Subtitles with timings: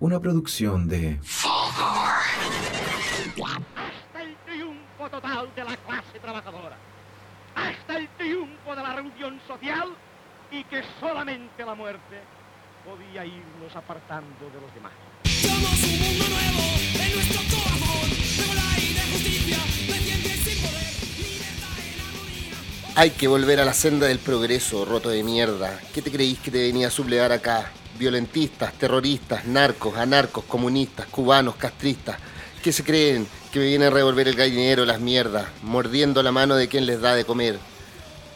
[0.00, 1.18] Una producción de
[3.74, 6.78] Hasta el triunfo total de la clase trabajadora.
[7.56, 9.88] Hasta el triunfo de la reunión social
[10.52, 12.20] y que solamente la muerte
[12.84, 14.92] podía irnos apartando de los demás.
[15.24, 16.62] Somos un mundo nuevo
[16.94, 18.08] en nuestro corazón.
[18.36, 19.58] Luego la injusticia,
[19.88, 22.54] la ciencia sin poder, libertad en armonía.
[22.94, 25.80] Hay que volver a la senda del progreso, roto de mierda.
[25.92, 27.72] ¿Qué te creís que te venía a sublevar acá?
[27.98, 32.16] Violentistas, terroristas, narcos, anarcos, comunistas, cubanos, castristas.
[32.62, 33.26] ¿Qué se creen?
[33.52, 37.00] Que me vienen a revolver el gallinero, las mierdas, mordiendo la mano de quien les
[37.00, 37.58] da de comer.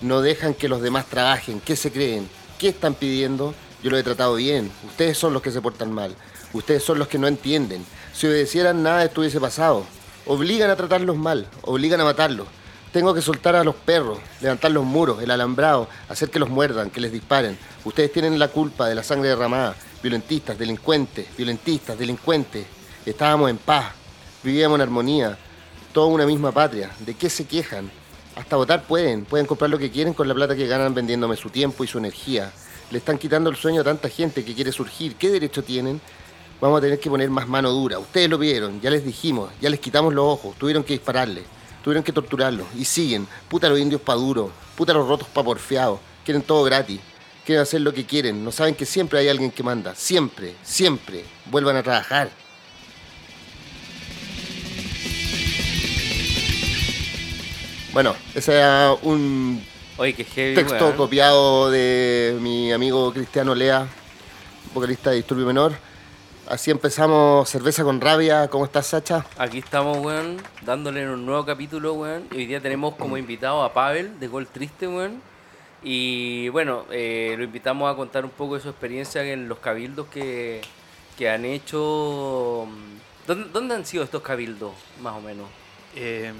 [0.00, 1.60] No dejan que los demás trabajen.
[1.60, 2.28] ¿Qué se creen?
[2.58, 3.54] ¿Qué están pidiendo?
[3.84, 4.72] Yo lo he tratado bien.
[4.84, 6.16] Ustedes son los que se portan mal.
[6.52, 7.84] Ustedes son los que no entienden.
[8.12, 9.84] Si obedecieran nada estuviese pasado.
[10.26, 12.46] Obligan a tratarlos mal, obligan a matarlos.
[12.92, 16.90] Tengo que soltar a los perros, levantar los muros, el alambrado, hacer que los muerdan,
[16.90, 17.56] que les disparen.
[17.86, 19.74] Ustedes tienen la culpa de la sangre derramada.
[20.02, 22.66] Violentistas, delincuentes, violentistas, delincuentes.
[23.06, 23.92] Estábamos en paz,
[24.42, 25.38] vivíamos en armonía,
[25.94, 26.90] toda una misma patria.
[26.98, 27.90] ¿De qué se quejan?
[28.36, 31.48] Hasta votar pueden, pueden comprar lo que quieren con la plata que ganan vendiéndome su
[31.48, 32.52] tiempo y su energía.
[32.90, 35.16] Le están quitando el sueño a tanta gente que quiere surgir.
[35.16, 35.98] ¿Qué derecho tienen?
[36.60, 37.98] Vamos a tener que poner más mano dura.
[37.98, 41.42] Ustedes lo vieron, ya les dijimos, ya les quitamos los ojos, tuvieron que dispararle,
[41.82, 43.26] tuvieron que torturarlos y siguen.
[43.48, 47.00] Puta los indios pa' duro, puta los rotos pa' porfiados, quieren todo gratis,
[47.44, 51.24] quieren hacer lo que quieren, no saben que siempre hay alguien que manda, siempre, siempre.
[51.46, 52.30] Vuelvan a trabajar.
[57.92, 59.62] Bueno, ese era un
[59.98, 63.86] Oye, que heavy, texto copiado de mi amigo Cristiano Lea,
[64.72, 65.74] vocalista de Disturbio Menor.
[66.48, 68.48] Así empezamos Cerveza con Rabia.
[68.48, 69.24] ¿Cómo estás, Sacha?
[69.38, 72.26] Aquí estamos, weón, dándole un nuevo capítulo, weón.
[72.32, 75.22] Y hoy día tenemos como invitado a Pavel de Gol Triste, weón.
[75.82, 80.06] Y bueno, eh, lo invitamos a contar un poco de su experiencia en los cabildos
[80.08, 80.60] que,
[81.16, 82.66] que han hecho.
[83.26, 85.48] ¿Dónde, dónde han sido estos cabildos, más o menos?
[85.94, 86.32] Eh,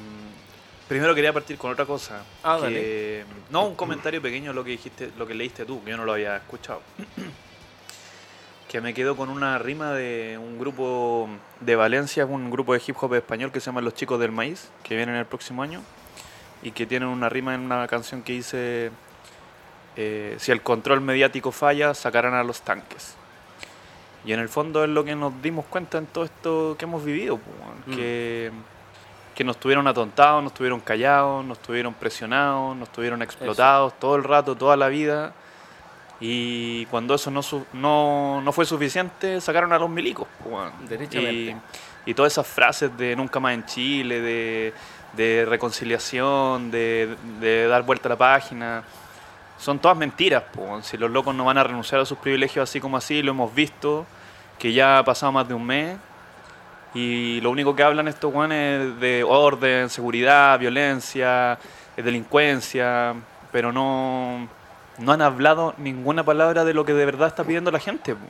[0.88, 2.22] primero quería partir con otra cosa.
[2.42, 5.96] Ah, que- no, un comentario pequeño lo que dijiste, lo que leíste tú, que yo
[5.96, 6.82] no lo había escuchado.
[8.72, 11.28] que me quedo con una rima de un grupo
[11.60, 14.70] de Valencia, un grupo de hip hop español que se llama Los Chicos del Maíz,
[14.82, 15.82] que vienen el próximo año,
[16.62, 18.90] y que tienen una rima en una canción que dice,
[19.96, 23.14] eh, si el control mediático falla, sacarán a los tanques.
[24.24, 27.04] Y en el fondo es lo que nos dimos cuenta en todo esto que hemos
[27.04, 27.54] vivido, pues,
[27.88, 27.94] Mm.
[27.94, 28.52] que,
[29.34, 34.24] que nos tuvieron atontados, nos tuvieron callados, nos tuvieron presionados, nos tuvieron explotados todo el
[34.24, 35.34] rato, toda la vida.
[36.24, 40.28] Y cuando eso no, su- no, no fue suficiente, sacaron a los milicos.
[41.30, 41.56] Y,
[42.06, 44.72] y todas esas frases de nunca más en Chile, de,
[45.14, 48.84] de reconciliación, de, de dar vuelta a la página,
[49.58, 50.44] son todas mentiras.
[50.82, 53.52] Si los locos no van a renunciar a sus privilegios así como así, lo hemos
[53.52, 54.06] visto,
[54.60, 55.96] que ya ha pasado más de un mes.
[56.94, 61.58] Y lo único que hablan estos guanes es de orden, seguridad, violencia,
[61.96, 63.14] delincuencia,
[63.50, 64.46] pero no,
[64.98, 68.14] no han hablado ninguna palabra de lo que de verdad está pidiendo la gente.
[68.14, 68.26] po.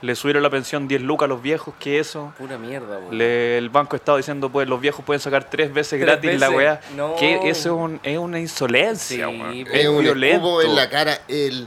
[0.00, 2.32] Le subieron la pensión 10 lucas a los viejos, que eso.
[2.38, 3.20] Pura mierda, weón.
[3.20, 6.80] El banco estaba diciendo, pues los viejos pueden sacar tres veces Tres gratis la weá.
[6.96, 7.16] No.
[7.16, 9.66] Que eso es, un- es una insolencia, Sí, weón.
[9.72, 10.62] Es un violento.
[10.62, 11.18] en la cara.
[11.26, 11.66] El,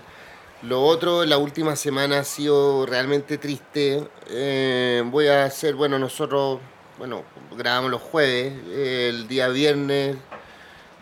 [0.61, 4.01] lo otro, la última semana ha sido realmente triste.
[4.29, 6.59] Eh, voy a hacer, bueno, nosotros,
[6.99, 7.23] bueno,
[7.57, 8.53] grabamos los jueves.
[8.73, 10.15] El día viernes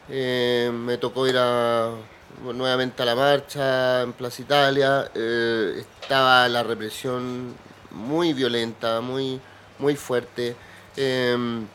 [0.09, 1.91] eh, me tocó ir a,
[2.43, 5.11] nuevamente a la marcha en Plaza Italia.
[5.15, 7.53] Eh, estaba la represión
[7.91, 9.39] muy violenta, muy,
[9.79, 10.55] muy fuerte.
[10.95, 11.65] Em,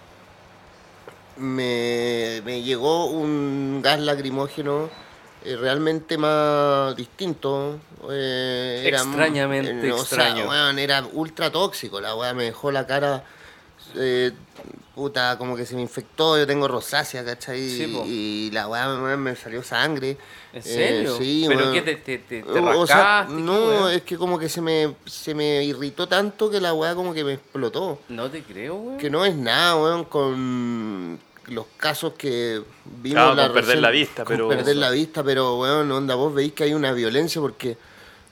[1.36, 4.88] me, me llegó un gas lacrimógeno
[5.44, 7.78] eh, realmente más distinto.
[8.10, 10.78] eh, era Extrañamente o sea, extraño.
[10.78, 13.25] era ultra tóxico, la weá me dejó la cara.
[13.97, 14.32] Eh,
[14.94, 17.69] puta, como que se me infectó, yo tengo rosácea, ¿cachai?
[17.69, 20.16] Sí, y la weá me, me salió sangre.
[20.53, 21.16] ¿En Eh, serio?
[21.19, 21.72] sí, ¿Pero weón.
[21.72, 26.49] qué te, te, te, no, es que como que se me, se me irritó tanto
[26.50, 27.99] que la weá como que me explotó.
[28.08, 28.99] No te creo, weón.
[28.99, 31.19] Que no es nada, weón, con
[31.49, 32.62] los casos que
[33.02, 36.14] vimos Claro, la con perder la vista, con pero- perder la vista, pero weón, onda,
[36.14, 37.76] vos veis que hay una violencia porque,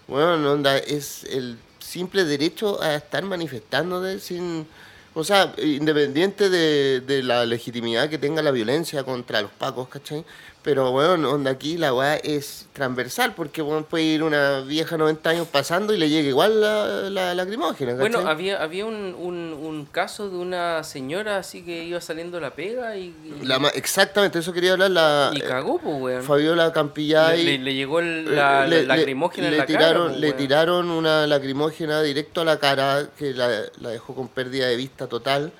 [0.08, 4.66] weón, onda, es el simple derecho a estar manifestándote sin,
[5.14, 10.24] o sea, independiente de, de la legitimidad que tenga la violencia contra los pacos, ¿cachai?
[10.64, 15.28] Pero, bueno, onda aquí la weá es transversal, porque bueno, puede ir una vieja 90
[15.30, 17.94] años pasando y le llega igual la, la lacrimógena.
[17.94, 22.50] Bueno, había, había un, un, un caso de una señora así que iba saliendo la
[22.50, 23.12] pega y,
[23.42, 24.92] y, La exactamente, eso quería hablar.
[24.92, 26.22] La, y cagó, pues, weón.
[26.22, 27.38] Fabiola Campillay.
[27.44, 30.18] Le, le- le llegó el- la, le- la le- lacrimógena le en la tiraron, cara.
[30.20, 34.68] Le pues, tiraron una lacrimógena directo a la cara que la, la dejó con pérdida
[34.68, 35.50] de vista total,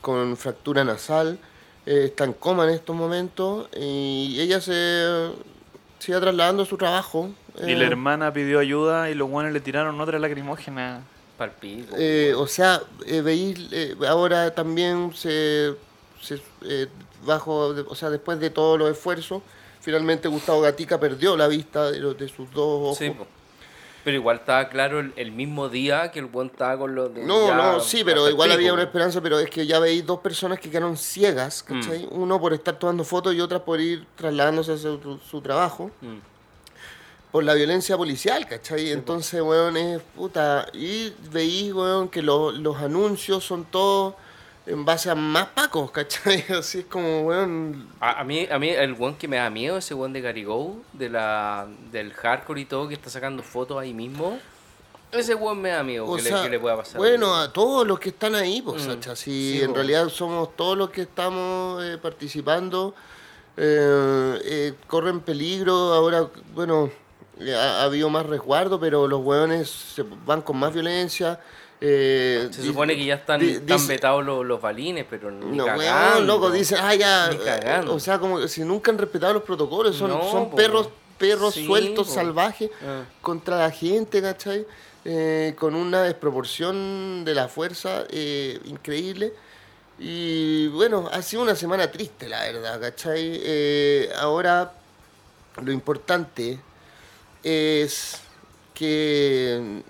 [0.00, 1.38] con fractura nasal.
[1.90, 5.30] Eh, está en coma en estos momentos y ella se
[5.98, 7.30] sigue trasladando a su trabajo.
[7.66, 11.02] Y eh, la hermana pidió ayuda y los guanes le tiraron otra lacrimógena.
[11.36, 15.74] Pal pico, Eh, o sea, eh, veis, eh, ahora también se,
[16.20, 16.88] se, eh,
[17.24, 19.42] bajo, o sea, después de todos los esfuerzos,
[19.80, 22.98] finalmente Gustavo Gatica perdió la vista de, los- de sus dos ojos.
[22.98, 23.12] Sí.
[24.08, 27.24] Pero igual estaba claro el, el mismo día que el buen estaba con los de
[27.26, 30.06] No, ya no, sí, pero igual pico, había una esperanza, pero es que ya veis
[30.06, 31.74] dos personas que quedaron ciegas, Mm.
[31.74, 32.08] ¿cachai?
[32.10, 36.20] Uno por estar tomando fotos y otra por ir trasladándose a su, su trabajo, Mm.
[37.30, 38.92] por la violencia policial, ¿cachai?
[38.92, 40.66] Entonces, weón, es puta.
[40.72, 44.14] Y veis, weón, que lo- los anuncios son todos
[44.68, 46.44] en base a más pacos, ¿cachai?
[46.58, 47.88] Así es como, weón.
[48.00, 50.82] A, a mí, a mí el one que me da miedo, ese one de Garigou,
[50.92, 54.38] de la, del hardcore y todo, que está sacando fotos ahí mismo.
[55.10, 56.98] Ese one me da miedo O que, sea, le, que le pueda pasar.
[56.98, 60.54] Bueno, a todos los que están ahí, pues, Mm, Sacha, si sí, en realidad somos
[60.54, 62.94] todos los que estamos eh, participando,
[63.56, 65.94] eh, eh, corren peligro.
[65.94, 66.90] Ahora, bueno,
[67.40, 71.40] ha, ha habido más resguardo, pero los hueones se van con más violencia.
[71.80, 76.20] Eh, Se supone que ya están, están vetados los, los balines, pero ni No, cagando.
[76.24, 77.28] loco, dicen, ah, ya.
[77.30, 77.84] Ni eh.
[77.88, 80.88] O sea, como que si nunca han respetado los protocolos, son, No, son perros,
[81.18, 82.14] perros Sí, sueltos, po.
[82.14, 83.04] salvajes Ah.
[83.20, 84.66] contra la gente, ¿cachai?
[85.04, 89.32] Eh, con una desproporción de la fuerza eh, increíble.
[90.00, 94.08] Y bueno, ha sido una semana triste, la verdad, ¿cachai?
[94.20, 94.72] Ahora
[95.62, 96.58] lo importante
[97.42, 98.20] es
[98.74, 99.82] que,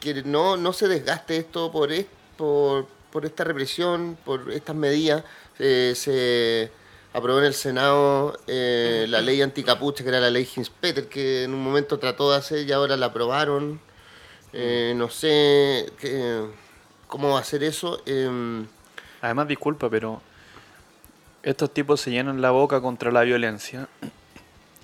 [0.00, 1.90] que no, no se desgaste esto por,
[2.36, 5.22] por, por esta represión, por estas medidas.
[5.58, 6.70] Eh, se
[7.12, 11.52] aprobó en el Senado eh, la ley anticapucha, que era la ley Hinspeter, que en
[11.54, 13.80] un momento trató de hacer y ahora la aprobaron.
[14.52, 16.44] Eh, no sé qué-
[17.06, 18.02] cómo va a ser eso.
[18.06, 18.66] em,
[19.20, 20.22] Además, disculpa, pero
[21.42, 23.88] estos tipos se llenan la boca contra la violencia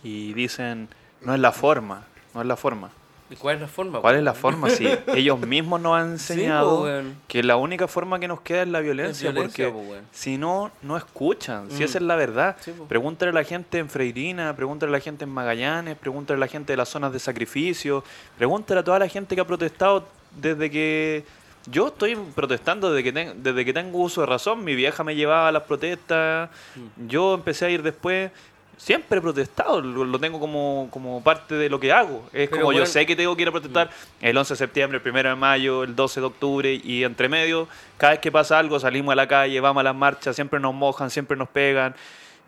[0.03, 0.89] y dicen,
[1.23, 2.91] no es la forma, no es la forma.
[3.29, 4.01] ¿Y cuál es la forma?
[4.01, 4.71] ¿Cuál es la forma?
[4.71, 6.87] Si ellos mismos nos han Sí, enseñado
[7.27, 10.05] que la única forma que nos queda es la violencia, violencia, porque po, weón.
[10.13, 11.71] si no, no escuchan.
[11.71, 11.85] Si Mm.
[11.87, 12.57] esa es la verdad.
[12.61, 12.85] Sí, po.
[12.87, 16.47] Pregúntale a la gente en Freirina, pregúntale a la gente en Magallanes, pregúntale a la
[16.49, 18.05] gente de las zonas de sacrificio,
[18.39, 20.07] pregúntale a toda la gente que ha protestado
[20.37, 21.25] desde que...
[21.69, 24.63] Yo estoy protestando desde que, ten- desde que tengo uso de razón.
[24.63, 26.49] Mi vieja me llevaba a las protestas.
[26.77, 27.09] Mm.
[27.09, 28.31] Yo empecé a ir después.
[28.77, 32.25] Siempre he protestado, lo, lo tengo como, como parte de lo que hago.
[32.33, 33.91] Es Pero, como yo sé que tengo que ir a protestar
[34.21, 37.69] el 11 de septiembre, el 1 de mayo, el 12 de octubre y entre medio,
[37.97, 40.75] cada vez que pasa algo salimos a la calle, vamos a las marchas, siempre nos
[40.75, 41.95] mojan, siempre nos pegan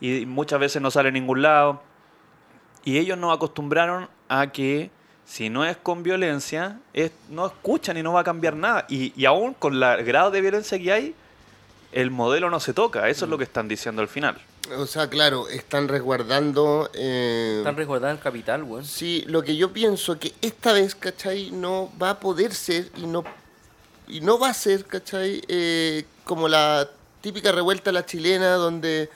[0.02, 1.82] y muchas veces no sale a ningún lado.
[2.84, 4.90] Y ellos nos acostumbraron a que
[5.24, 8.84] si no es con violencia, es, no escuchan y no va a cambiar nada.
[8.88, 11.14] Y, y aún con la- el grado de violencia que hay,
[11.92, 13.08] el modelo no se toca.
[13.08, 14.38] Eso es lo que están diciendo al final.
[14.76, 16.90] O sea, claro, están resguardando...
[16.94, 18.84] eh, Están resguardadas en capital, weón.
[18.84, 21.50] Sí, lo que yo pienso que esta vez, ¿cachai?
[21.50, 23.24] No va a poder ser y no,
[24.06, 25.42] y no va a ser, ¿cachai?
[25.48, 26.88] Eh, como la
[27.20, 29.10] típica revuelta a la chilena donde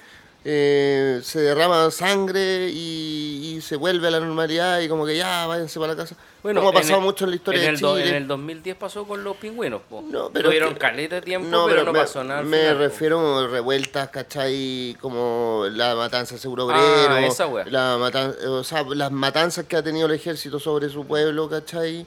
[0.45, 5.47] eh, se derrama sangre y, y se vuelve a la normalidad y como que ya,
[5.47, 6.17] váyanse para la casa.
[6.43, 8.09] como ha en pasado el- mucho en la historia en de el do- Chile.
[8.11, 10.03] En el 2010 pasó con los pingüinos, po.
[10.03, 12.43] No, pero Tuvieron que- caleta de tiempo, No, pero, no me, pasó nada.
[12.43, 14.97] me final, refiero a revueltas, ¿cachai?
[15.01, 17.65] Como la matanza seguro Ah, obrero, esa wea.
[17.67, 22.05] la matan- o sea, las matanzas que ha tenido el ejército sobre su pueblo, ¿cachai?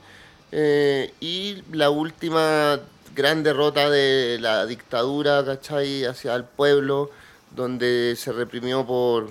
[0.52, 2.80] Eh, y la última
[3.16, 6.04] gran derrota de la dictadura, ¿cachai?
[6.04, 7.10] Hacia el pueblo,
[7.56, 9.30] donde se reprimió por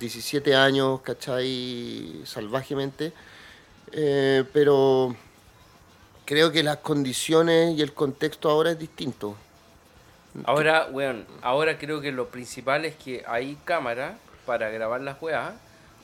[0.00, 2.22] 17 años, ¿cachai?
[2.24, 3.12] Salvajemente.
[3.92, 5.14] Eh, pero
[6.24, 9.36] creo que las condiciones y el contexto ahora es distinto.
[10.44, 15.54] Ahora, weón, ahora creo que lo principal es que hay cámara para grabar las weas,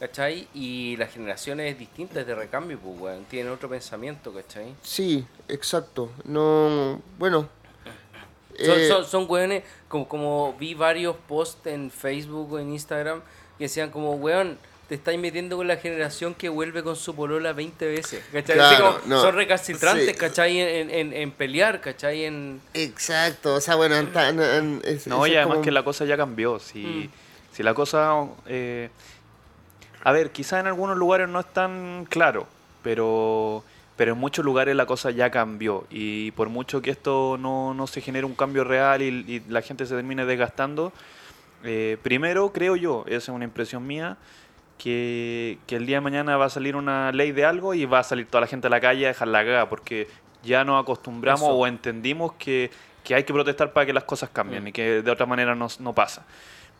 [0.00, 0.48] ¿cachai?
[0.54, 4.74] Y las generaciones distintas de recambio, pues, weón, tienen otro pensamiento, ¿cachai?
[4.82, 6.10] Sí, exacto.
[6.24, 7.48] No, bueno.
[8.64, 13.20] Son, eh, son, son weones, como, como vi varios posts en Facebook o en Instagram
[13.58, 17.52] que decían como, weón, te estáis metiendo con la generación que vuelve con su polola
[17.52, 18.58] 20 veces, ¿cachai?
[18.58, 20.14] Así Claro, como, no, son recalcitrantes, sí.
[20.14, 20.58] ¿cachai?
[20.60, 22.24] En, en, en pelear, ¿cachai?
[22.24, 22.60] En...
[22.74, 26.04] Exacto, o sea, bueno, an- es- No, eso y es además como- que la cosa
[26.04, 26.58] ya cambió.
[26.58, 27.10] Si, Mm.
[27.54, 28.26] si la cosa.
[28.46, 28.90] eh,
[30.04, 32.46] A ver, quizás en algunos lugares no es tan claro,
[32.82, 33.62] pero,
[33.96, 35.86] pero en muchos lugares la cosa ya cambió.
[35.90, 39.62] Y por mucho que esto no, no se genere un cambio real y, y la
[39.62, 40.92] gente se termine desgastando,
[41.64, 44.16] eh, primero creo yo, esa es una impresión mía,
[44.78, 48.00] que, que el día de mañana va a salir una ley de algo y va
[48.00, 50.08] a salir toda la gente a la calle a dejar la caga, porque
[50.42, 51.54] ya nos acostumbramos Eso.
[51.54, 52.70] o entendimos que,
[53.04, 54.66] que hay que protestar para que las cosas cambien Mm.
[54.68, 56.26] y que de otra manera no, no pasa.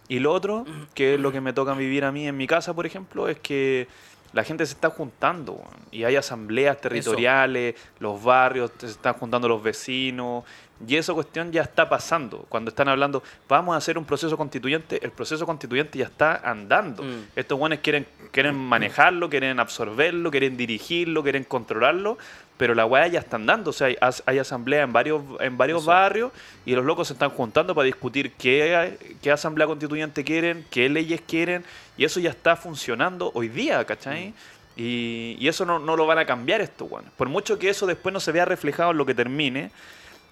[0.08, 2.74] Y lo otro, que es lo que me toca vivir a mí en mi casa,
[2.74, 3.86] por ejemplo, es que
[4.32, 9.62] la gente se está juntando y hay asambleas territoriales, los barrios, se están juntando los
[9.62, 10.44] vecinos
[10.86, 12.46] y esa cuestión ya está pasando.
[12.48, 17.02] Cuando están hablando, vamos a hacer un proceso constituyente, el proceso constituyente ya está andando.
[17.02, 17.26] Mm.
[17.36, 22.18] Estos buenos quieren, quieren manejarlo, quieren absorberlo, quieren dirigirlo, quieren controlarlo,
[22.56, 23.70] pero la weá ya está andando.
[23.70, 23.96] O sea, hay,
[24.26, 25.90] hay asamblea en varios, en varios Eso.
[25.90, 26.32] barrios
[26.64, 31.20] y los locos se están juntando para discutir qué, qué asamblea constituyente quieren, qué leyes
[31.20, 31.64] quieren,
[31.96, 34.34] y eso ya está funcionando hoy día, ¿cachai?
[34.74, 37.12] Y, y eso no, no lo van a cambiar estos weones.
[37.16, 39.70] Por mucho que eso después no se vea reflejado en lo que termine,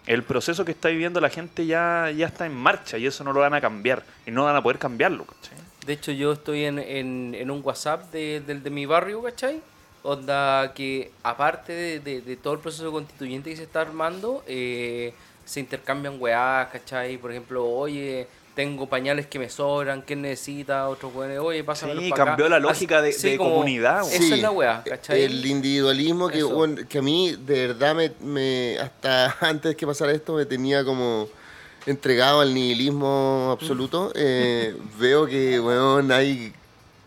[0.06, 3.34] el proceso que está viviendo la gente ya, ya está en marcha y eso no
[3.34, 5.69] lo van a cambiar y no van a poder cambiarlo, ¿cachai?
[5.90, 9.60] De hecho, yo estoy en, en, en un WhatsApp de, del de mi barrio, ¿cachai?
[10.04, 15.12] Onda que, aparte de, de- de todo el proceso constituyente que se está armando, eh,
[15.44, 17.18] se intercambian weás, ¿cachai?
[17.18, 20.88] Por ejemplo, oye, tengo pañales que me sobran, ¿quién necesita?
[20.88, 22.24] Otros weones, oye, pásamelos Sí, pa' acá.
[22.26, 24.02] cambió la lógica Así- de- sí, de como- comunidad.
[24.02, 25.22] Esa Sí, es la weá, ¿cachai?
[25.24, 30.12] El individualismo que, bueno, que a mí de verdad me, me- hasta antes que pasara
[30.12, 31.28] esto me tenía como
[31.86, 34.12] entregado al nihilismo absoluto.
[34.14, 36.52] Eh, veo que bueno, hay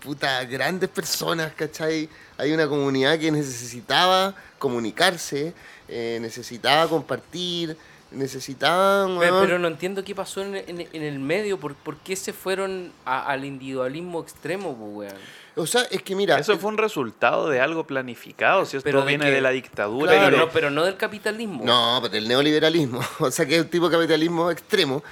[0.04, 2.10] puta grandes personas, ¿cachai?
[2.38, 5.54] Hay una comunidad que necesitaba comunicarse,
[5.88, 7.78] eh, necesitaba compartir,
[8.14, 11.98] necesitaba Pe- weón, Pero no entiendo qué pasó en, en- en el medio, por, por
[11.98, 15.14] qué se fueron a- al individualismo extremo, weón.
[15.56, 19.02] O sea, es que mira, Eso fue un resultado de algo planificado, si esto Pero
[19.02, 20.12] de viene que- de la dictadura.
[20.12, 20.26] Claro.
[20.28, 21.64] y Pero de- no, pero no del capitalismo.
[21.64, 23.00] No, pero del neoliberalismo.
[23.20, 25.04] O sea, que es un tipo de capitalismo extremo,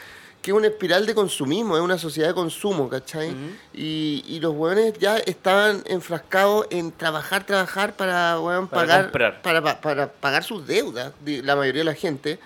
[0.41, 3.31] que es una espiral de consumismo, es una sociedad de consumo, ¿cachai?
[3.75, 9.41] Y, y los hueones ya estaban enfrascados en trabajar, trabajar para, weón, Para pagar, comprar.
[9.43, 12.39] Para, pa- para pagar sus deudas, de la mayoría de la gente,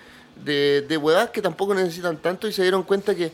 [0.44, 3.32] de, de huevas que tampoco necesitan tanto y se dieron cuenta que,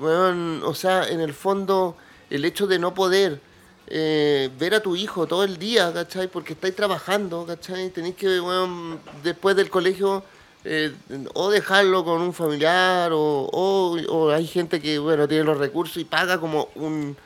[0.00, 1.96] weón, o sea, en el fondo,
[2.30, 3.40] el hecho de no poder
[3.86, 6.28] eh, ver a tu hijo todo el día, ¿cachai?
[6.28, 7.90] Porque estáis trabajando, ¿cachai?
[7.90, 10.24] Tenéis que, weón, después del colegio,
[10.64, 10.92] eh,
[11.34, 15.98] o dejarlo con un familiar, o, o, o hay gente que, bueno, tiene los recursos
[15.98, 17.16] y paga como un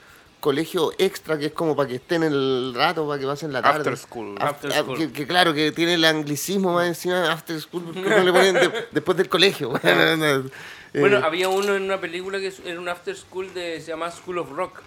[0.48, 3.80] colegio extra que es como para que estén el rato, para que pasen la tarde.
[3.80, 4.34] After school.
[4.40, 4.96] After ah, school.
[4.96, 8.54] Que, que claro, que tiene el anglicismo más encima, after school, porque no le ponen
[8.54, 9.68] de- después del colegio.
[9.84, 10.24] weón?
[10.24, 13.88] Eh, Bueno, había uno en una película que es- era un after school de se
[13.88, 14.80] llama School of Rock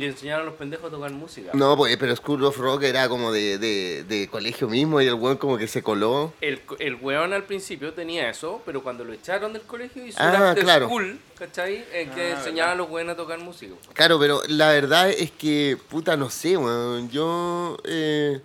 [0.00, 1.50] y enseñaron a los pendejos a tocar música.
[1.54, 5.14] No, pues, pero School of Rock era como de, de, de colegio mismo y el
[5.14, 6.32] weón como que se coló.
[6.40, 10.28] El, el weón al principio tenía eso, pero cuando lo echaron del colegio hizo un
[10.28, 10.86] Ah, after claro.
[10.86, 11.84] school, ¿cachai?
[11.92, 13.74] En que enseñaba a los weones a tocar música.
[13.92, 17.08] Claro, pero la verdad es que, puta, no sé, weón.
[17.10, 18.40] Yo eh,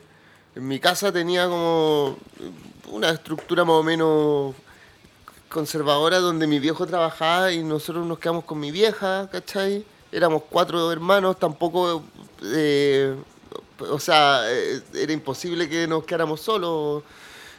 [0.56, 2.18] en mi casa tenía como
[2.92, 4.56] una estructura más o menos
[5.50, 9.84] conservadora donde mi viejo trabajaba y nosotros nos quedamos con mi vieja, ¿cachai?
[10.12, 12.04] Éramos cuatro hermanos, tampoco,
[12.44, 13.16] eh,
[13.80, 17.04] o sea, eh, era imposible que nos quedáramos solos.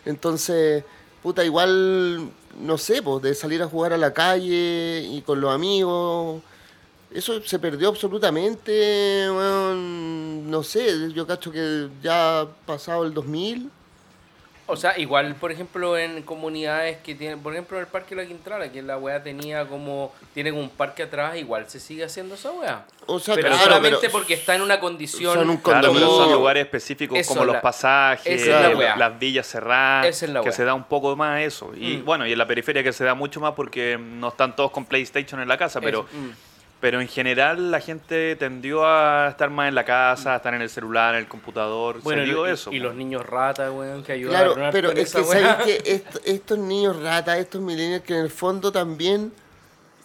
[0.04, 0.85] Entonces,
[1.23, 5.54] puta, igual, no sé, pues, de salir a jugar a la calle y con los
[5.54, 6.42] amigos.
[7.12, 13.71] Eso se perdió absolutamente, weón, no sé, yo cacho que ya pasado el 2000.
[14.70, 18.24] O sea, igual, por ejemplo, en comunidades que tienen, por ejemplo, en el Parque La
[18.24, 22.34] Quintrala, que la weá tenía como, tiene como un parque atrás, igual se sigue haciendo
[22.36, 22.84] esa weá.
[23.06, 25.34] O sea, pero claro, solamente pero porque está en una condición...
[25.34, 26.24] son un Claro, pero condominio.
[26.24, 28.96] son lugares específicos Eso como los la- pasajes, esa es la weá.
[28.96, 31.72] las villas cerradas, Esa es la que se da un poco más eso.
[31.76, 32.04] Y Mm.
[32.04, 34.84] bueno, y en la periferia que se da mucho más porque no están todos con
[34.84, 36.30] PlayStation en la casa, pero, Eso, mm.
[36.80, 40.62] Pero en general la gente tendió a estar más en la casa, a estar en
[40.62, 42.00] el celular, en el computador.
[42.02, 42.72] Bueno, y, eso.
[42.72, 46.16] y los niños rata, weón, que ayudan Claro, a pero es que sabéis que est-
[46.25, 49.30] estos niños ratas, estos millennials que en el fondo también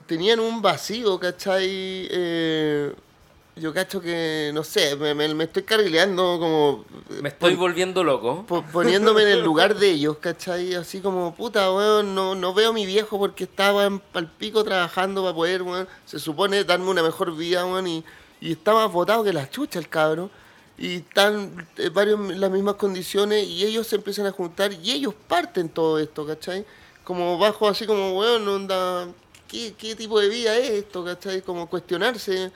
[0.05, 1.65] tenían un vacío, ¿cachai?
[1.65, 2.94] Eh,
[3.57, 6.85] yo cacho que, no sé, me, me- me estoy carrileando como...
[7.21, 8.45] Me estoy pon- volviendo loco.
[8.47, 10.74] po- poniéndome en el lugar de ellos, ¿cachai?
[10.75, 15.21] Así como, puta, weón, no, no veo a mi viejo porque estaba en palpico trabajando
[15.24, 18.03] para poder, weón, se supone darme una mejor vida, weón, y,
[18.41, 20.29] y está más votado que la chucha el cabro.
[20.77, 24.91] Y están eh, varios en las mismas condiciones y ellos se empiezan a juntar y
[24.91, 26.65] ellos parten todo esto, ¿cachai?
[27.05, 29.07] Como bajo así como, weón, onda,
[29.47, 31.41] ¿qué, qué tipo de vida es esto, ¿cachai?
[31.41, 32.51] Como cuestionarse.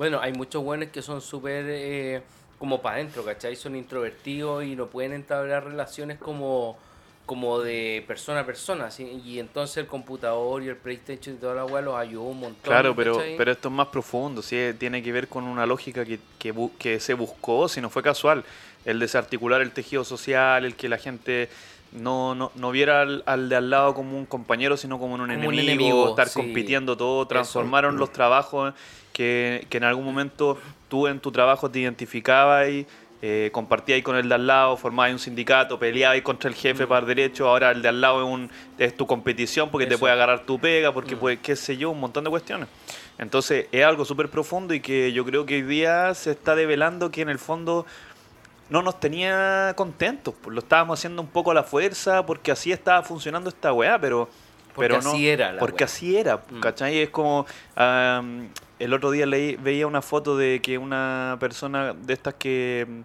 [0.00, 2.22] Bueno, hay muchos buenos que son súper eh,
[2.58, 3.54] como para adentro, ¿cachai?
[3.54, 6.78] Son introvertidos y no pueden entablar relaciones como,
[7.26, 8.90] como de persona a persona.
[8.90, 9.20] ¿sí?
[9.22, 12.62] Y entonces el computador y el PlayStation y toda la weá los ayudó un montón.
[12.62, 13.36] Claro, pero, ¿cachai?
[13.36, 14.56] pero esto es más profundo, ¿sí?
[14.78, 18.42] tiene que ver con una lógica que, que se buscó, si no fue casual,
[18.86, 21.50] el desarticular el tejido social, el que la gente
[21.92, 25.20] no, no, no viera al, al de al lado como un compañero, sino como un,
[25.20, 26.40] Como un enemigo, enemigo, estar sí.
[26.40, 28.74] compitiendo todo, transformaron los trabajos
[29.12, 32.86] que, que en algún momento tú en tu trabajo te identificabas y
[33.22, 37.04] eh, compartías con el de al lado, formabas un sindicato, peleabas contra el jefe para
[37.04, 40.46] derecho, ahora el de al lado es, un, es tu competición porque te puede agarrar
[40.46, 42.68] tu pega, porque puede, qué sé yo, un montón de cuestiones.
[43.18, 47.10] Entonces es algo súper profundo y que yo creo que hoy día se está develando
[47.10, 47.84] que en el fondo
[48.70, 50.34] no nos tenía contentos.
[50.40, 53.98] pues, lo estábamos haciendo un poco a la fuerza porque así estaba funcionando esta weá,
[54.00, 54.28] pero,
[54.74, 55.10] Porque pero no.
[55.10, 55.86] así era la porque weá.
[55.86, 56.60] así era, Mm.
[56.60, 56.98] ¿cachai?
[56.98, 57.46] Es como.
[57.76, 58.48] am,
[58.78, 62.86] el otro día leí, veía una foto de que una persona de estas que.
[62.88, 63.00] mm,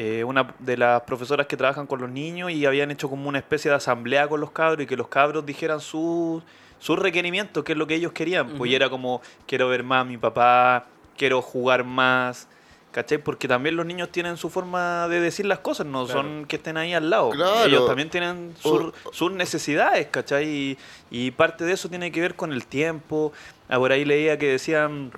[0.00, 3.38] eh, una de las profesoras que trabajan con los niños y habían hecho como una
[3.38, 6.42] especie de asamblea con los cabros y que los cabros dijeran sus
[6.78, 8.50] sus requerimientos, qué es lo que ellos querían.
[8.50, 10.86] Pues y era como, quiero ver más a mi papá,
[11.16, 12.46] quiero jugar más,
[12.92, 13.18] ¿cachai?
[13.18, 16.22] Porque también los niños tienen su forma de decir las cosas, no Claro.
[16.22, 17.30] son que estén ahí al lado.
[17.30, 17.64] Claro.
[17.64, 20.46] Ellos también tienen sus, necesidades, ¿cachai?
[20.48, 20.78] Y,
[21.10, 23.32] y parte de eso tiene que ver con el tiempo.
[23.68, 25.12] Ah, Por ahí leía que decían...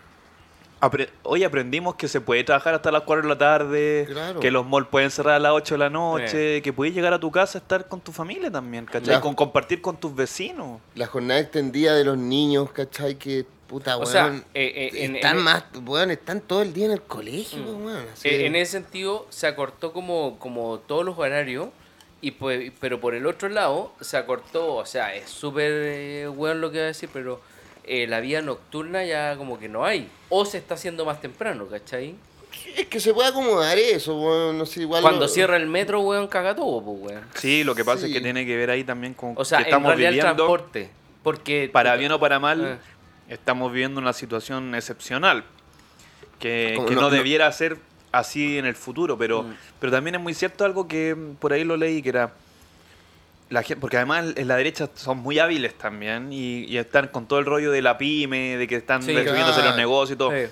[0.81, 4.41] apre- Hoy aprendimos que se puede trabajar hasta las 4 de la tarde, Claro.
[4.41, 7.21] que los malls pueden cerrar a las 8 de la noche, que puedes llegar a
[7.21, 9.15] tu casa a estar con tu familia también, ¿cachai?
[9.15, 9.21] Ya.
[9.21, 10.81] Con compartir con tus vecinos.
[10.95, 13.17] La jornada extendida de los niños, ¿cachai?
[13.17, 14.11] Que puta, O weón.
[14.13, 17.63] sea, eh, eh, en- están en- más, weón, están todo el día en el colegio,
[17.63, 17.85] Mm.
[17.87, 18.05] weón.
[18.13, 21.69] así Eh, de- en ese sentido se acortó como, como todos los horarios,
[22.21, 26.57] y pues, pero por el otro lado se acortó, o sea, es súper eh, bueno
[26.57, 27.41] lo que voy a decir, pero
[27.85, 30.09] eh, la vida nocturna ya como que no hay.
[30.29, 32.15] O se está haciendo más temprano, ¿cachai?
[32.77, 34.59] Es que se puede acomodar eso, weón.
[34.59, 35.03] No sé, igual.
[35.03, 37.25] Cuando lo- cierra el metro, weón, caga todo, pues, weón.
[37.37, 39.63] Sí, lo que pasa es que tiene que ver ahí también con O sea, que
[39.63, 40.91] en estamos realidad el viviendo, transporte.
[41.23, 41.71] Porque...
[41.73, 42.79] para bien o para mal, Eh.
[43.31, 45.45] Estamos viviendo una situación excepcional.
[46.39, 47.79] Que, no- no, no- debiera ser
[48.13, 49.55] así en el futuro, pero, Mm.
[49.79, 52.33] pero también es muy cierto algo que por ahí lo leí, que era...
[53.51, 57.27] La gente, porque además en la derecha son muy hábiles también y, y están con
[57.27, 59.13] todo el rollo de la pyme, de que están Sí.
[59.13, 60.31] recibiéndose los negocios y todo.
[60.31, 60.45] Sí.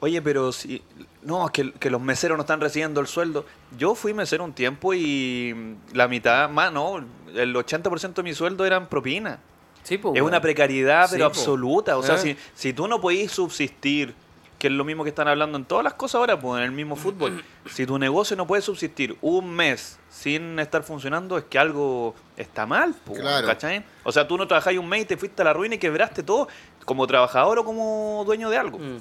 [0.00, 0.82] Oye, pero si.
[1.22, 3.44] No, es que, que los meseros no están recibiendo el sueldo.
[3.76, 7.04] Yo fui mesero un tiempo y la mitad, más, no,
[7.34, 9.38] el 80% de mi sueldo eran propina.
[9.86, 11.40] Sí, pues, es una precariedad, pero Sí, po.
[11.40, 11.96] absoluta.
[11.96, 12.18] O sea, Eh.
[12.18, 14.14] si, si tú no podís subsistir,
[14.58, 16.72] que es lo mismo que están hablando en todas las cosas ahora, pues en el
[16.72, 17.44] mismo fútbol.
[17.70, 22.66] si tu negocio no puede subsistir un mes sin estar funcionando, es que algo está
[22.66, 23.46] mal, pues, Claro.
[23.46, 23.84] ¿cachai?
[24.02, 26.22] O sea, tú no trabajáis un mes y te fuiste a la ruina y quebraste
[26.22, 26.48] todo
[26.84, 28.78] como trabajador o como dueño de algo.
[28.78, 28.96] Mm.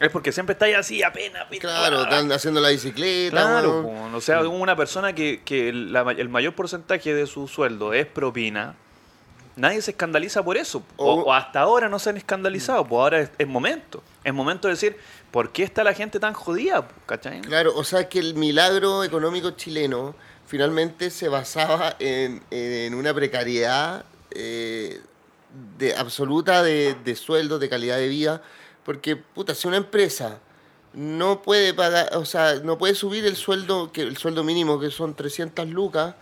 [0.00, 1.42] Es porque siempre estáis así, apenas.
[1.46, 6.28] apenas, Claro, están haciendo la bicicleta, Claro, o sea, una persona que, que la el
[6.28, 8.74] mayor porcentaje de su sueldo es propina,
[9.56, 10.82] nadie se escandaliza por eso.
[10.96, 14.02] O, hasta ahora no se han escandalizado, pues ahora es, es momento.
[14.24, 14.96] Es momento de decir,
[15.30, 16.86] ¿por qué está la gente tan jodida?
[17.06, 17.40] ¿Cachai?
[17.42, 20.14] Claro, o sea que el milagro económico chileno
[20.46, 25.00] finalmente se basaba en, en una precariedad eh,
[25.78, 28.42] de, absoluta de, de sueldos, de calidad de vida,
[28.84, 30.40] porque, puta, si una empresa
[30.92, 34.90] no puede pagar, o sea, no puede subir el sueldo, que el sueldo mínimo que
[34.90, 36.14] son 300 lucas,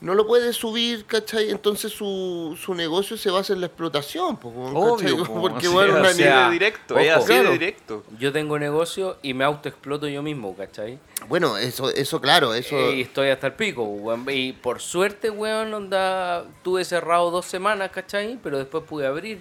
[0.00, 1.50] no lo puede subir, ¿cachai?
[1.50, 5.12] Entonces su, su negocio se basa en la explotación, po, ¿cachai?
[5.12, 7.02] Obvio, po, porque o bueno, sea, nivel- de directo, ojo.
[7.02, 7.44] es así Claro.
[7.50, 8.04] de directo.
[8.18, 10.98] Yo tengo negocio y me autoexploto yo mismo, ¿cachai?
[11.28, 12.92] Bueno, eso, eso claro, eso...
[12.92, 14.24] Y estoy hasta el pico, weón.
[14.30, 18.38] Y por suerte, weón, onda, tuve cerrado dos semanas, ¿cachai?
[18.42, 19.40] Pero después pude abrir.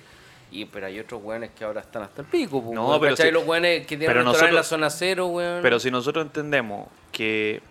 [0.51, 3.13] Y pero hay otros weones que ahora están hasta el pico, pues, No, weón, pero
[3.13, 3.27] ¿cachai?
[3.27, 5.61] si- Los weones que tienen restaurantes en la nosotros- zona cero, weón.
[5.61, 7.61] Pero si nosotros entendemos que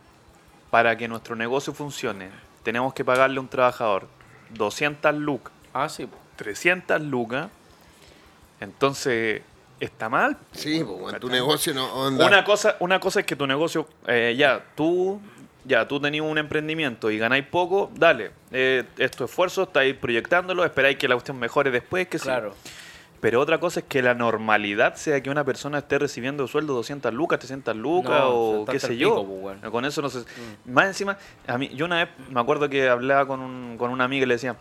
[0.71, 2.31] para que nuestro negocio funcione,
[2.69, 4.07] tenemos que pagarle a un trabajador
[4.51, 6.19] 200 lucas Ah, sí, po.
[6.37, 7.49] 300 lucas,
[8.61, 9.41] entonces
[9.81, 10.37] está mal.
[10.53, 12.27] Sí, pues, weón, tu negocio no onda.
[12.27, 15.19] Una cosa, una cosa es que tu negocio, eh, ya, tú,
[15.65, 20.63] ya, tú tenías un emprendimiento y ganáis poco, dale, eh, es tu esfuerzo, estáis proyectándolo,
[20.63, 22.29] esperáis que la cuestión mejore después, que sí.
[23.21, 27.13] Pero otra cosa es que la normalidad sea que una persona esté recibiendo sueldo 200
[27.13, 29.11] lucas, 300 lucas No, o qué sé yo.
[29.23, 29.71] pico, pues.
[29.73, 30.21] Con eso no sé.
[30.65, 30.73] Mm.
[30.73, 34.05] Más encima, a mí, yo una vez me acuerdo que hablaba con, un, con una
[34.05, 34.55] amiga y le decía,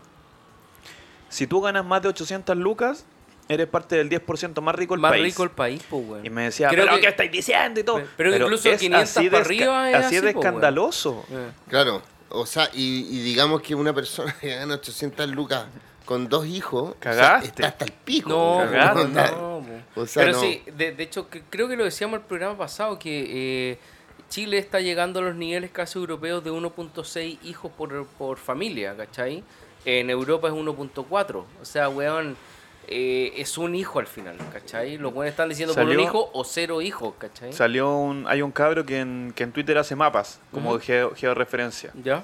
[1.28, 3.04] si tú ganas más de 800 lucas,
[3.48, 5.22] eres parte del 10% más rico del Más país.
[5.24, 6.26] rico el país, pues, weón.
[6.26, 8.02] Y me decía, Creo pero que- ¿qué estáis diciendo y todo?
[8.16, 10.46] Pero incluso 500 así para arriba es así así, de po, weón.
[10.54, 11.24] escandaloso.
[11.30, 11.50] Eh.
[11.68, 15.66] Claro, o sea, y, y digamos que una persona que gana 800 lucas
[16.08, 17.48] con dos hijos, o sea, Cagaste.
[17.48, 18.30] está hasta el pico.
[18.30, 19.62] No, no,
[19.94, 20.00] po.
[20.00, 20.40] O sea, Pero no.
[20.40, 23.78] sí, de, de hecho, que- creo que lo decíamos el programa pasado, que eh,
[24.30, 29.44] Chile está llegando a los niveles casi europeos de 1.6 hijos por, por familia, ¿cachai?
[29.84, 31.36] En Europa es 1.4.
[31.60, 32.36] O sea, weón,
[32.86, 34.96] eh, es un hijo al final, ¿cachai?
[34.96, 37.52] Los weones están diciendo por un Salió- hijo o cero hijos, ¿cachai?
[37.52, 41.90] Salió un, hay un cabro que en, que en Twitter hace mapas, como geo- georreferencia.
[42.02, 42.22] ¿Ya?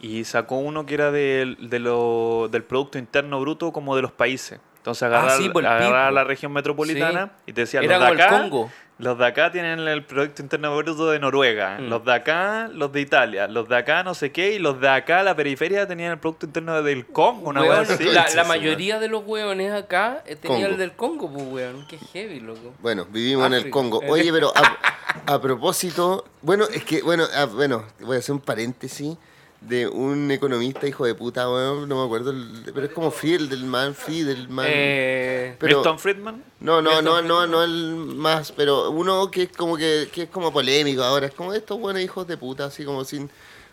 [0.00, 4.12] Y sacó uno que era del, de lo- del Producto Interno Bruto como de los
[4.12, 4.60] países.
[4.76, 8.70] Entonces agarrar, Ah, sí, agarrar la región metropolitana y te decía, los de acá, Congo.
[8.98, 11.88] los de acá tienen el Producto Interno Bruto de Noruega, Mm.
[11.88, 14.88] los de acá, los de Italia, los de acá no sé qué, y los de
[14.88, 18.04] acá, la periferia, tenían el Producto Interno del Congo, una Weón, wea así.
[18.36, 20.70] la, mayoría de los weones acá eh, tenía Congo.
[20.70, 21.86] el del Congo, pues, weón.
[21.88, 22.72] Qué heavy, loco.
[22.80, 23.70] Bueno, vivimos en el.
[23.70, 24.00] Congo.
[24.08, 28.40] Oye, pero a, a propósito, bueno, es que, bueno, ah, bueno, voy a hacer un
[28.40, 29.18] paréntesis
[29.60, 32.32] de un economista hijo de puta, weón, no me acuerdo,
[32.72, 34.66] pero es como Friedel, del man, Friedelman.
[34.68, 39.52] Eh, pero, Milton Friedman, no, no, no, no, no el más, pero uno que es
[39.52, 42.84] como que, que es como polémico ahora, es como estos buenos hijos de puta, así
[42.84, 43.28] como sin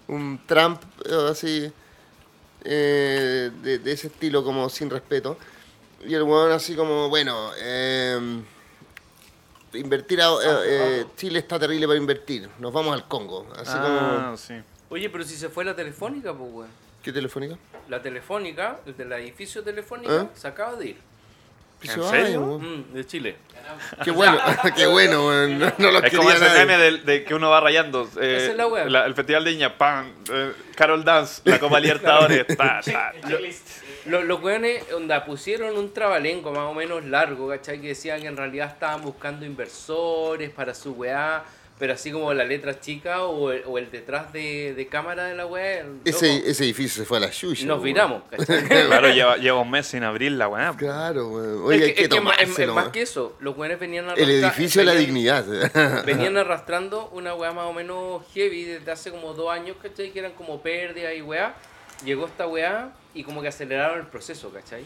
[0.07, 1.71] un Trump, eh, así,
[2.63, 5.37] eh, de, de ese estilo, como sin respeto.
[6.05, 8.43] Y el weón así como, bueno, eh,
[9.73, 14.21] invertir a, eh, eh, Chile está terrible para invertir, nos vamos al Congo, así ah,
[14.23, 14.53] como, sí.
[14.89, 16.69] Oye, pero si se fue la telefónica, pues, weón.
[17.03, 17.55] ¿qué telefónica?
[17.89, 20.27] La telefónica, el del edificio telefónica, ¿Eh?
[20.33, 20.97] se acaba de ir.
[21.83, 22.41] ¿En serio?
[22.41, 22.79] weón.
[22.89, 23.35] Mm, de Chile.
[24.03, 24.37] Qué bueno,
[24.75, 26.65] qué bueno, weón, no, no lo Es como ese nadie.
[26.65, 28.09] meme de, de que uno va rayando.
[28.19, 29.05] eh, Esa es la wea.
[29.05, 33.13] el Festival de Viña, pan, eh, Carol Dance, la Copa Libertadores, ta, ta.
[34.05, 37.81] Los, los weones, onda, pusieron un trabalenco más o menos largo, ¿cachai?
[37.81, 41.43] Que decían que en realidad estaban buscando inversores para su weá,
[41.77, 45.35] pero así como la letra chica o el, o el detrás de, de cámara de
[45.35, 45.83] la weá.
[45.83, 47.65] loco, Ese, ese edificio se fue a la suya.
[47.67, 48.63] nos viramos, ¿cachai?
[48.65, 50.73] Claro, lleva, lleva un mes sin abrir la weá.
[50.77, 51.55] Claro, weón.
[51.55, 52.91] Es Oye, hay que- que es que más- es- es tomárselo, más weón.
[52.93, 55.45] que eso, los weones venían El arrastra- edificio de la dignidad.
[56.05, 60.11] Venían arrastrando una weá más o menos heavy desde hace como dos años, ¿cachai?
[60.11, 61.55] Que eran como pérdidas y weá.
[62.05, 64.83] Llegó esta weá y como que aceleraron el proceso, ¿cachai?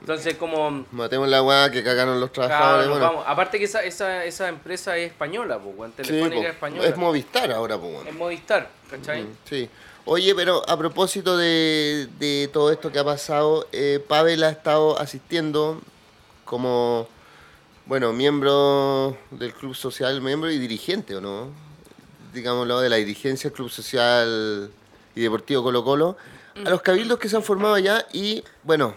[0.00, 0.84] Entonces como...
[0.90, 2.88] Matemos la weá que cagaron los trabajadores.
[2.88, 3.04] bueno.
[3.04, 3.24] vamos.
[3.26, 5.92] Aparte que esa, esa, esa empresa es española, pues, weón.
[5.96, 6.42] Sí, Telefónica po.
[6.42, 6.88] es española.
[6.88, 8.06] es Movistar ahora, pues.
[8.06, 9.26] Es Movistar, ¿cachai?
[9.44, 9.68] Sí.
[10.04, 14.98] Oye, pero a propósito de, de todo esto que ha pasado, eh, Pavel ha estado
[14.98, 15.80] asistiendo
[16.44, 17.06] como,
[17.86, 21.50] bueno, miembro del Club Social, miembro y dirigente, ¿o no?
[22.34, 24.72] Digámoslo, de la dirigencia del Club Social
[25.14, 26.16] y Deportivo Colo Colo,
[26.66, 28.96] a los cabildos que se han formado allá y, bueno,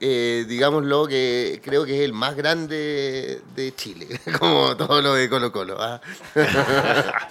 [0.00, 4.06] eh, digámoslo que creo que es el más grande de Chile,
[4.38, 5.76] como todo lo de Colo Colo.
[5.80, 6.00] ¿ah?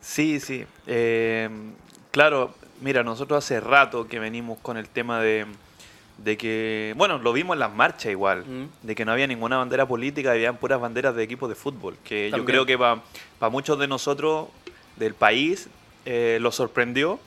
[0.00, 0.64] Sí, sí.
[0.86, 1.48] Eh,
[2.12, 5.46] claro, mira, nosotros hace rato que venimos con el tema de,
[6.18, 8.86] de que, bueno, lo vimos en las marchas igual, Mm.
[8.86, 12.30] de que no había ninguna bandera política, habían puras banderas de equipos de fútbol, que
[12.30, 14.48] yo creo que para muchos de nosotros
[14.96, 15.68] del país
[16.04, 17.18] eh, lo sorprendió.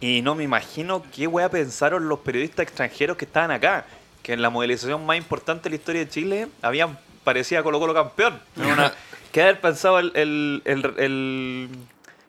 [0.00, 3.84] Y no me imagino qué wea pensaron los periodistas extranjeros que estaban acá,
[4.22, 7.94] que en la movilización más importante de la historia de Chile habían parecía Colo Colo
[7.94, 8.40] campeón.
[8.56, 8.92] Una-
[9.32, 10.62] ¿Qué haber pensado el, el,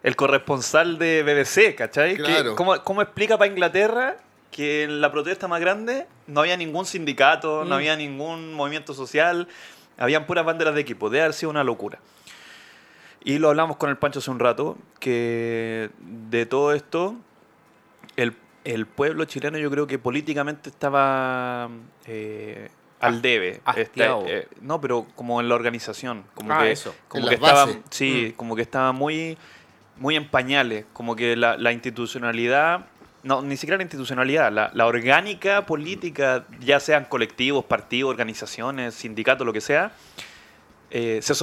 [0.04, 2.18] el- corresponsal de BBC, ¿cachai?
[2.18, 2.56] ¿Qué- Claro.
[2.56, 4.18] ¿Cómo, cómo explica para Inglaterra
[4.52, 7.70] que en la protesta más grande no había ningún sindicato, Mm.
[7.70, 9.48] no había ningún movimiento social,
[9.98, 11.10] habían puras banderas de equipo?
[11.10, 12.00] Debe haber sido una locura.
[13.24, 17.16] Y lo hablamos con el Pancho hace un rato, que de todo esto,
[18.22, 21.70] el, el pueblo chileno yo creo que políticamente estaba
[22.06, 23.62] eh, al debe.
[23.66, 24.22] hastiado.
[24.26, 26.24] Está, eh, no, pero como en la organización.
[26.36, 26.94] Como Ah, que, eso.
[27.08, 27.80] Como En que estaba, bases.
[27.90, 28.38] sí, Mm.
[28.38, 29.38] como que estaba muy,
[29.98, 30.86] muy en pañales.
[30.94, 32.86] Como que la, la institucionalidad,
[33.24, 39.46] no, ni siquiera la institucionalidad, la, la orgánica política, ya sean colectivos, partidos, organizaciones, sindicatos,
[39.46, 39.92] lo que sea,
[40.92, 41.34] eh, se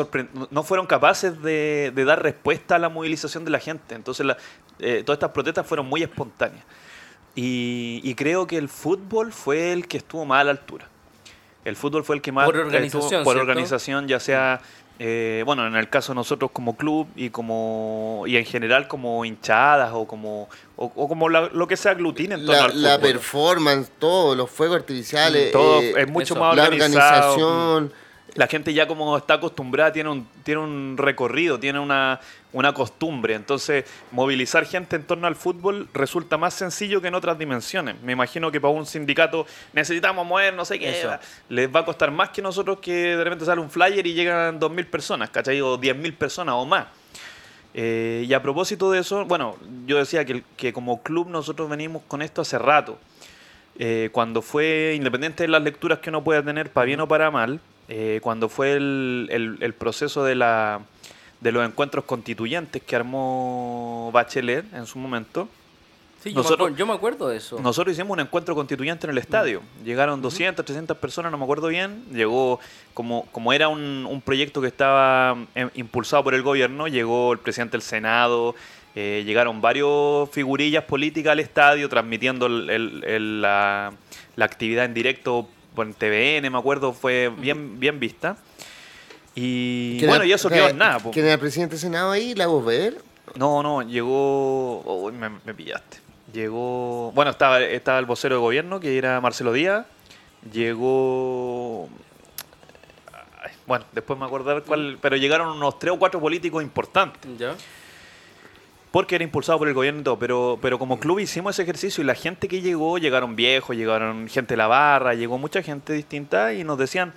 [0.50, 3.94] no fueron capaces de, de dar respuesta a la movilización de la gente.
[3.94, 4.36] Entonces, la-
[4.78, 6.64] eh, todas estas protestas fueron muy espontáneas.
[7.34, 10.88] Y, y creo que el fútbol fue el que estuvo más a la altura.
[11.64, 13.50] El fútbol fue el que más Por estuvo- organización, por ¿cierto?
[13.50, 14.60] organización, ya sea,
[14.98, 19.24] eh, bueno, en el caso de nosotros como club y como y en general como
[19.26, 22.82] hinchadas o como o, o como la- lo que se aglutine en torno La, al
[22.82, 23.12] la fútbol.
[23.12, 26.40] performance, todo, los fuegos artificiales, Todo eh, es mucho eso.
[26.42, 27.32] más la organizado.
[27.34, 27.92] organización.
[28.36, 32.20] la gente ya como está acostumbrada tiene un, tiene un recorrido, tiene una,
[32.56, 33.34] una costumbre.
[33.34, 38.00] Entonces, movilizar gente en torno al fútbol resulta más sencillo que en otras dimensiones.
[38.02, 41.10] Me imagino que para un sindicato necesitamos mover, no sé qué, Eso.
[41.50, 44.58] les va a costar más que nosotros que de repente sale un flyer y llegan
[44.58, 45.60] 2.000 personas, ¿cachai?
[45.60, 46.86] O 10.000 personas o más.
[47.74, 52.02] Eh, y a propósito de eso, bueno, yo decía que, que como club nosotros venimos
[52.08, 52.98] con esto hace rato.
[53.78, 57.30] eh, cuando fue, independiente de las lecturas que uno pueda tener, para bien o para
[57.30, 60.80] mal, eh, cuando fue el, el- el proceso de, la,
[61.40, 65.48] de los encuentros constituyentes que armó Bachelet en su momento,
[66.22, 67.60] Sí, yo, Nosotros- me acuerdo, yo me acuerdo de eso.
[67.60, 69.62] nosotros hicimos un encuentro constituyente en el estadio.
[69.84, 72.02] Llegaron 200, 300 personas, no me acuerdo bien.
[72.10, 72.58] Llegó,
[72.94, 77.38] como, como era un, un proyecto que estaba eh, impulsado por el gobierno, llegó el
[77.38, 78.56] presidente del Senado,
[78.96, 83.92] eh, llegaron varios figurillas políticas al estadio transmitiendo el- el- el- la,
[84.34, 85.46] la actividad en directo
[85.76, 88.36] por TVN, me acuerdo, fue bien, bien vista.
[89.38, 90.98] Y ¿Quién bueno, era- y eso quedó en nada.
[90.98, 91.10] po.
[91.12, 92.34] ¿Quién era el presidente del Senado ahí?
[92.34, 92.96] ¿La vos ver?
[93.36, 94.80] No, no, llegó.
[95.04, 95.98] uy, me, me pillaste.
[96.32, 97.12] Llegó.
[97.14, 99.86] Bueno, estaba, estaba el vocero de gobierno, que era Marcelo Díaz.
[100.52, 101.88] Llegó.
[103.42, 104.98] ay, Bueno, después me acordar cuál.
[105.00, 107.20] Pero llegaron unos tres o cuatro políticos importantes.
[107.38, 107.54] ¿Ya?
[108.90, 110.18] Porque era impulsado por el gobierno y todo.
[110.18, 114.28] Pero, pero como club hicimos ese ejercicio y la gente que llegó, llegaron viejos, llegaron
[114.28, 117.12] gente de la barra, llegó mucha gente distinta y nos decían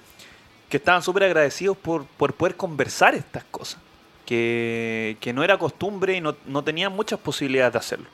[0.70, 3.82] que estaban súper agradecidos por, por poder conversar estas cosas.
[4.26, 8.06] Que, que no era costumbre y no, no tenían muchas posibilidades de hacerlo.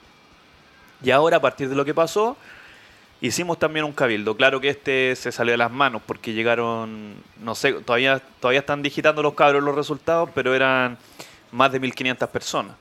[1.03, 2.37] Y ahora, a partir de lo que pasó,
[3.19, 4.35] hicimos también un cabildo.
[4.35, 8.81] Claro que este se salió de las manos porque llegaron, no sé, todavía, todavía están
[8.81, 10.97] digitando los cabros los resultados, pero eran
[11.51, 12.75] más de 1.500 personas.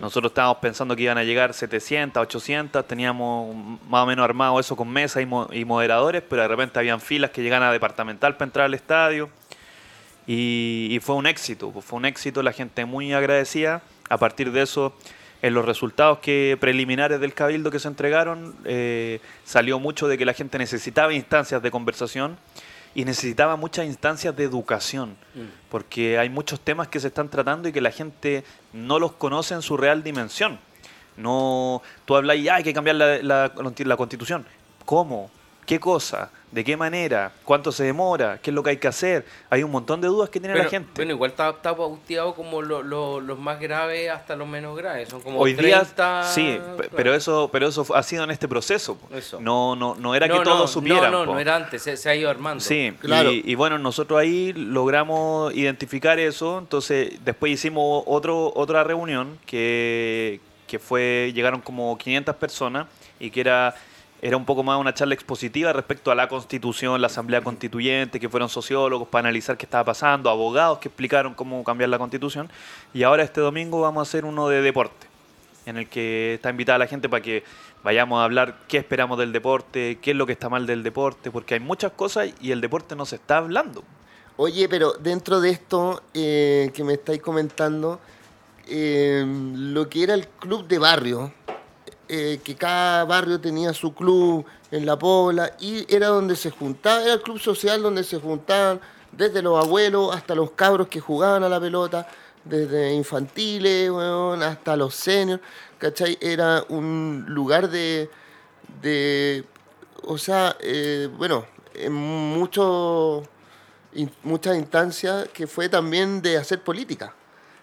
[0.00, 3.54] Nosotros estábamos pensando que iban a llegar 700, 800, teníamos
[3.88, 7.00] más o menos armado eso con mesas y, mo- y moderadores, pero de repente habían
[7.00, 9.28] filas que llegan a departamental para entrar al estadio.
[10.26, 13.82] Y, y fue un éxito, pues fue un éxito, la gente muy agradecida.
[14.08, 14.92] A partir de eso,
[15.40, 20.24] en los resultados que preliminares del cabildo que se entregaron, eh, salió mucho de que
[20.24, 22.36] la gente necesitaba instancias de conversación
[22.94, 25.16] y necesitaba muchas instancias de educación,
[25.70, 29.54] porque hay muchos temas que se están tratando y que la gente no los conoce
[29.54, 30.58] en su real dimensión.
[31.16, 33.52] No, tú hablas y "Ah, hay que cambiar la, la-
[33.84, 34.46] la constitución.
[34.84, 35.30] ¿Cómo?
[35.72, 36.30] ¿Qué cosa?
[36.50, 37.32] ¿De qué manera?
[37.46, 38.38] ¿Cuánto se demora?
[38.42, 39.24] ¿Qué es lo que hay que hacer?
[39.48, 40.90] Hay un montón de dudas que tiene Bueno, la gente.
[40.96, 45.08] bueno, igual está, está pauteado como lo- lo- los más graves hasta los menos graves.
[45.08, 48.48] Son como Hoy 30, día, sí, pe- pero eso, pero eso ha sido en este
[48.48, 48.98] proceso.
[49.14, 49.40] Eso.
[49.40, 51.10] No, no, no era No, que no, todos supieran.
[51.10, 51.32] No, no, po.
[51.32, 52.62] no era antes, se, se ha ido armando.
[52.62, 53.32] Sí, Claro.
[53.32, 60.38] y, y bueno, nosotros ahí logramos identificar eso, entonces después hicimos otro, otra reunión que,
[60.66, 63.74] que fue, llegaron como 500 personas y que era,
[64.22, 68.28] era un poco más una charla expositiva respecto a la constitución, la asamblea constituyente, que
[68.28, 72.48] fueron sociólogos para analizar qué estaba pasando, abogados que explicaron cómo cambiar la constitución,
[72.94, 75.08] y ahora este domingo vamos a hacer uno de deporte
[75.66, 77.44] en el que está invitada la gente para que
[77.82, 81.32] vayamos a hablar qué esperamos del deporte, qué es lo que está mal del deporte,
[81.32, 83.82] porque hay muchas cosas y el deporte no se está hablando.
[84.36, 88.00] Oye, pero dentro de esto eh, que me estáis comentando,
[88.68, 91.32] eh, lo que era el club de barrio,
[92.14, 97.02] eh, que cada barrio tenía su club en la pobla y era donde se juntaba,
[97.02, 101.42] era el club social donde se juntaban desde los abuelos hasta los cabros que jugaban
[101.42, 102.06] a la pelota,
[102.44, 105.40] desde infantiles weón, hasta los seniors,
[105.78, 106.18] ¿cachai?
[106.20, 108.10] Era un lugar de,
[108.82, 109.44] de
[110.04, 113.24] o sea, eh, bueno, en muchos
[113.94, 117.14] in- muchas instancias que fue también de hacer política.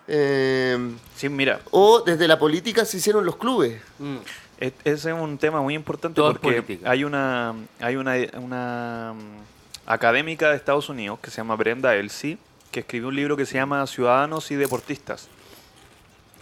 [0.07, 3.81] Eh, Sí, mira, o desde la política se hicieron los clubes.
[3.99, 4.17] Mm.
[4.59, 9.89] Es- ese es un tema muy importante Todo porque hay una hay una, una mm,
[9.89, 12.37] académica de Estados Unidos que se llama Brenda Elsie
[12.71, 15.27] que escribió un libro que se llama Ciudadanos y Deportistas.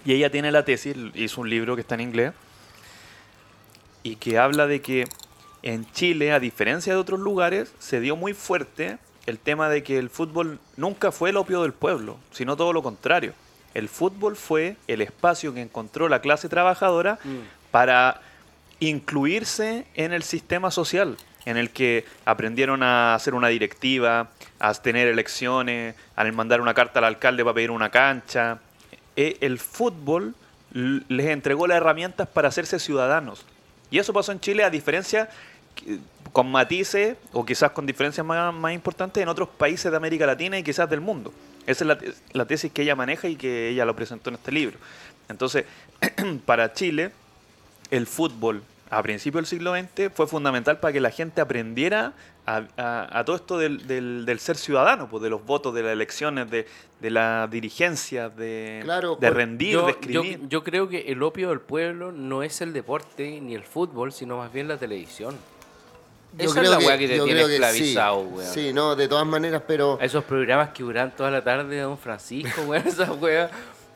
[0.03, 2.33] Y ella tiene la tesis, hizo un libro que está en inglés,
[4.03, 5.07] y que habla de que
[5.63, 9.97] en Chile, a diferencia de otros lugares, se dio muy fuerte el tema de que
[9.97, 13.33] el fútbol nunca fue el opio del pueblo, sino todo lo contrario.
[13.73, 17.19] El fútbol fue el espacio que encontró la clase trabajadora
[17.71, 18.21] para
[18.79, 25.07] incluirse en el sistema social, en el que aprendieron a hacer una directiva, a tener
[25.07, 28.59] elecciones, a mandar una carta al alcalde para pedir una cancha.
[29.15, 30.35] Eh, El fútbol
[30.73, 33.45] les entregó las herramientas para hacerse ciudadanos.
[33.89, 35.29] Y eso pasó en Chile a diferencia,
[36.33, 40.63] con matices o quizás con diferencias más, importantes en otros países de América Latina y
[40.63, 41.33] quizás del mundo.
[41.65, 41.97] Esa es la,
[42.33, 44.77] la tesis que ella maneja y que ella lo presentó en este libro.
[45.29, 45.65] Entonces,
[46.45, 47.11] para Chile,
[47.91, 52.13] el fútbol a principios del siglo XX fue fundamental para que la gente aprendiera
[52.45, 55.83] a, a- a todo esto del, del- del ser ciudadano, pues, de los votos, de
[55.83, 56.65] las elecciones, de,
[57.01, 60.39] de la dirigencia, de, Claro, de por- rendir, Yo, de yo, escribir.
[60.47, 64.37] yo creo que el opio del pueblo no es el deporte ni el fútbol, sino
[64.37, 65.35] más bien la televisión.
[66.37, 68.27] Yo Esa es la weá que te yo tiene esclavizado, sí.
[68.35, 68.53] weón.
[68.53, 69.97] Sí, no, de todas maneras, pero...
[69.99, 73.49] Esos programas que duran toda la tarde de Don Francisco, weón, esa weá.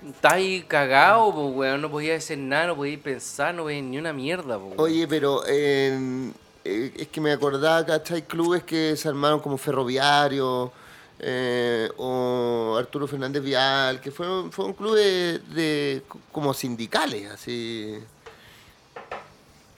[0.07, 1.81] Está ahí cagado, pues, weón.
[1.81, 4.73] No podía hacer nada, no podía pensar, no podía ni una mierda, pues.
[4.77, 6.31] Oye, pero eh,
[6.63, 8.23] eh, es que me acordaba, ¿cachai?
[8.23, 10.71] Clubes que se armaron como Ferroviario
[11.19, 17.99] eh, o Arturo Fernández Vial, que fueron, fueron clubes de, como sindicales, así.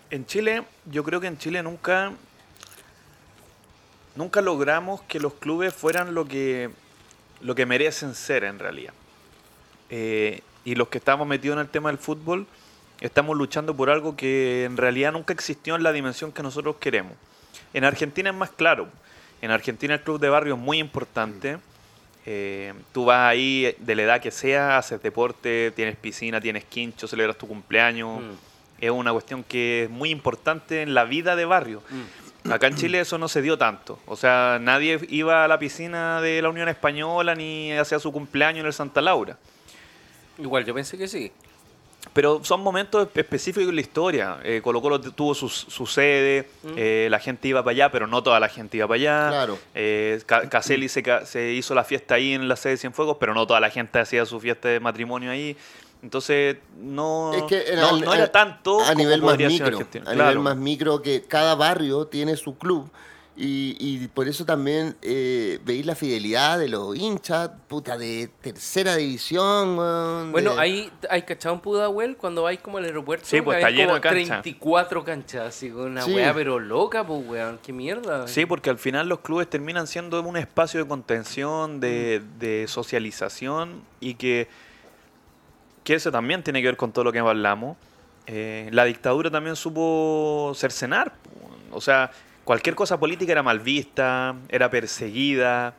[0.09, 2.13] En Chile, yo creo que en Chile nunca,
[4.15, 6.69] nunca logramos que los clubes fueran lo que,
[7.41, 8.93] lo que merecen ser en realidad.
[9.95, 12.47] Eh, y los que estamos metidos en el tema del fútbol,
[12.99, 17.13] estamos luchando por algo que en realidad nunca existió en la dimensión que nosotros queremos.
[17.75, 18.87] En Argentina es más claro.
[19.43, 21.59] En Argentina el club de barrio es muy importante.
[22.25, 27.07] Eh, tú vas ahí de la edad que sea, haces deporte, tienes piscina, tienes quincho,
[27.07, 28.19] celebras tu cumpleaños.
[28.19, 28.83] Mm.
[28.83, 31.83] Es una cuestión que es muy importante en la vida de barrio.
[32.49, 33.99] Acá en Chile eso no se dio tanto.
[34.07, 38.61] O sea, nadie iba a la piscina de la Unión Española ni hacía su cumpleaños
[38.61, 39.37] en el Santa Laura.
[40.37, 41.31] Igual, yo pensé que sí.
[42.11, 44.37] Pero son momentos específicos en la historia.
[44.43, 48.21] Eh, Colo Colo tuvo su, su sede, eh, la gente iba para allá, pero no
[48.21, 49.29] toda la gente iba para allá.
[49.29, 49.57] Claro.
[49.73, 53.17] Eh, Ca- Caselli se, ca- se hizo la fiesta ahí en la sede de Cienfuegos,
[53.19, 55.55] pero no toda la gente hacía su fiesta de matrimonio ahí.
[56.03, 60.13] Entonces, no, Es que no, era tanto a como nivel más micro, a Claro.
[60.17, 62.89] nivel más micro que cada barrio tiene su club
[63.35, 68.95] y, y por eso también eh, veis la fidelidad de los hinchas, puta, de tercera
[68.95, 69.77] división.
[69.77, 73.25] weón, Bueno, de- ahí hay cachado en Pudahuel cuando vais como al aeropuerto.
[73.25, 74.41] Sí, pues, está hay lleno como de canchas.
[74.43, 76.13] 34 canchas, así con una Sí.
[76.13, 78.27] weá, pero loca, pues weón, qué mierda.
[78.27, 82.39] Sí, porque al final los clubes terminan siendo un espacio de contención, de, Mm.
[82.39, 84.47] de socialización y que,
[85.83, 87.77] que eso también tiene que ver con todo lo que hablamos.
[88.27, 91.13] Eh, la dictadura también supo cercenar.
[91.15, 91.75] po.
[91.77, 92.11] O sea,
[92.43, 95.73] cualquier cosa política era mal vista, era perseguida.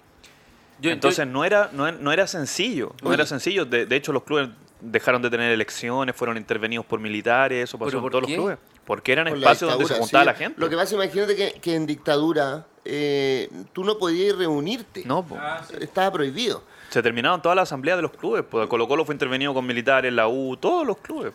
[0.81, 2.92] Yo- yo- Entonces no, era, no, no era sencillo.
[3.03, 3.14] No Oye.
[3.16, 3.64] era sencillo.
[3.64, 4.48] De, de hecho, los clubes
[4.81, 8.33] dejaron de tener elecciones, fueron intervenidos por militares, eso pasó ¿Pero en por todos qué?
[8.37, 8.59] los clubes.
[8.85, 10.27] Porque eran por espacios donde se juntaba sí.
[10.27, 10.61] la gente.
[10.61, 15.05] Lo que pasa, imagínate que, que en dictadura eh, tú no podías reunirte.
[15.07, 15.38] No, po.
[15.81, 16.62] Estaba prohibido.
[16.90, 18.44] Se terminaron todas las asambleas de los clubes.
[18.48, 21.33] Pues Colo Colo fue intervenido con militares, la U, todos los clubes.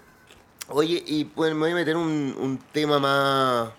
[0.67, 3.69] Oye, y pues me voy a meter un, un tema más,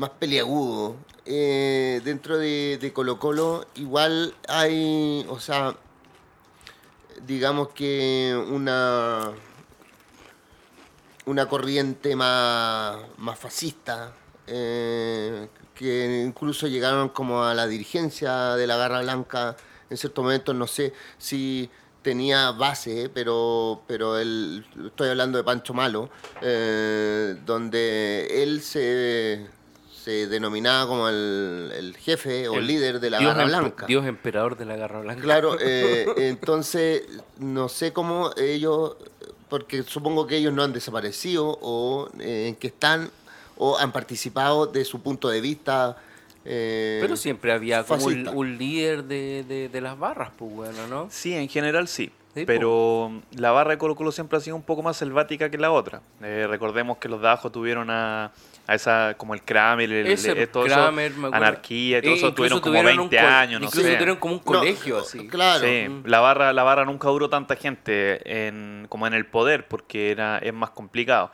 [0.00, 0.96] más peliagudo.
[1.26, 5.76] Eh, dentro de, de Colo Colo igual hay, o sea,
[7.26, 9.30] digamos que una,
[11.26, 14.14] una corriente más, más fascista,
[14.46, 19.54] eh, que incluso llegaron como a la dirigencia de la Garra Blanca
[19.90, 21.68] en ciertos momentos, no sé si
[22.00, 26.08] tenía base, pero, pero él, estoy hablando de Pancho Malo,
[26.40, 29.46] eh, donde él se,
[30.04, 33.86] se denominaba como el, el jefe o el líder de la Dios Garra Blanca.
[33.86, 35.20] Dios emperador de la Garra Blanca.
[35.22, 37.02] Claro, eh, entonces
[37.38, 38.96] no sé cómo ellos,
[39.48, 43.10] porque supongo que ellos no han desaparecido o eh, en qué están
[43.58, 45.96] o han participado de su punto de vista.
[46.46, 51.08] eh, Pero siempre había como un, líder de, de- de las barras, pues bueno, ¿no?
[51.10, 52.10] Sí, en general sí.
[52.34, 55.58] Sí, pero la barra de Colo Colo siempre ha sido un poco más selvática que
[55.58, 56.00] la otra.
[56.22, 58.30] Eh, recordemos que los de abajo tuvieron a,
[58.70, 61.34] a esa, como el Kramer, el, Ese, el- todo eso, Kramer, me acuerdo.
[61.36, 63.86] anarquía y todo Eh, eso, incluso tuvieron como tuvieron un 20 co- años, no Incluso
[63.88, 63.94] sé.
[63.94, 65.26] tuvieron como un no, colegio así.
[65.26, 65.64] Claro.
[65.66, 66.02] Sí, Mm.
[66.06, 70.38] la barra, la barra nunca duró tanta gente en, como en el poder porque era,
[70.38, 71.32] es más complicado.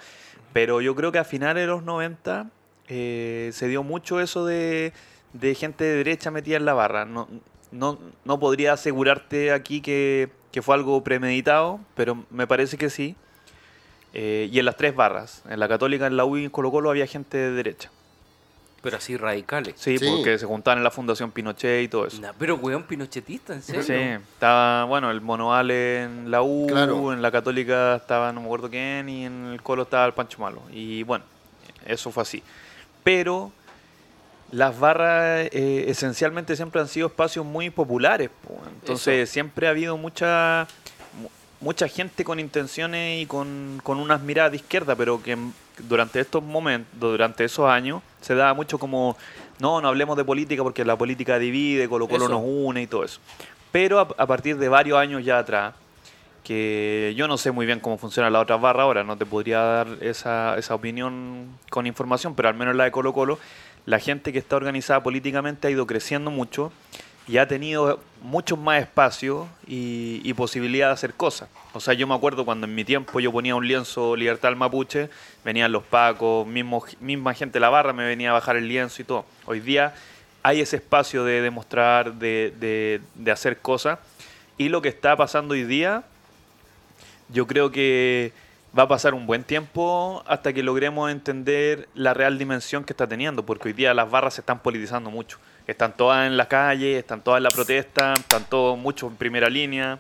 [0.55, 2.47] Pero yo creo que a finales de los 90
[2.89, 4.95] eh, se dio mucho eso de,
[5.35, 7.05] de gente de derecha metida en la barra.
[7.05, 7.29] No,
[7.71, 13.15] no, no podría asegurarte aquí que, que fue algo premeditado, pero me parece que sí.
[14.19, 16.71] Eh, y en las tres barras, en la católica, en la U y en Colo
[16.71, 17.91] Colo había gente de derecha.
[18.81, 19.75] Pero así radicales.
[19.77, 20.07] Sí, Sí.
[20.09, 22.21] porque se juntaban en la Fundación Pinochet y todo eso.
[22.23, 23.83] Nah, pero weón, pinochetista, ¿en serio?
[23.83, 27.13] Sí, estaba, bueno, el Monoal en la U, Claro.
[27.13, 30.41] en la Católica estaba no me acuerdo quién, y en el Colo estaba el Pancho
[30.41, 30.63] Malo.
[30.73, 31.25] Y bueno,
[31.85, 32.43] eso fue así.
[33.05, 33.51] Pero
[34.53, 38.31] las barras eh, esencialmente siempre han sido espacios muy populares.
[38.47, 38.57] po.
[38.81, 40.86] Entonces siempre ha habido mucha mu-
[41.61, 45.37] mucha gente con intenciones y con, con unas miradas de izquierda, pero que
[45.79, 49.17] durante estos momentos, durante esos años, se daba mucho como,
[49.59, 52.35] no, no hablemos de política porque la política divide, Colo Colo Eso.
[52.35, 53.21] nos une y todo eso.
[53.73, 55.75] Pero a, a partir de varios años ya atrás,
[56.45, 59.59] que yo no sé muy bien cómo funciona la otra barra ahora, no te podría
[59.59, 63.39] dar esa, esa opinión con información, pero al menos la de Colo Colo,
[63.85, 66.73] la gente que está organizada políticamente ha ido creciendo mucho
[67.29, 71.49] y ha tenido muchos más espacios y, posibilidad de hacer cosas.
[71.73, 74.57] O sea, yo me acuerdo cuando en mi tiempo yo ponía un lienzo Libertad al
[74.57, 75.09] Mapuche,
[75.45, 79.03] venían los pacos, mismo, misma gente de la barra me venía a bajar el lienzo
[79.03, 79.25] y todo.
[79.47, 79.95] Hoy día
[80.43, 83.99] hay ese espacio de demostrar, de, de, de hacer cosas.
[84.59, 86.05] Y lo que está pasando hoy día,
[87.31, 88.33] yo creo que
[88.79, 93.07] va a pasar un buen tiempo hasta que logremos entender la real dimensión que está
[93.07, 95.39] teniendo, porque hoy día las barras se están politizando mucho.
[95.67, 99.49] Están todas en la calle, están todas en la protesta, están todos muchos en primera
[99.49, 99.99] línea.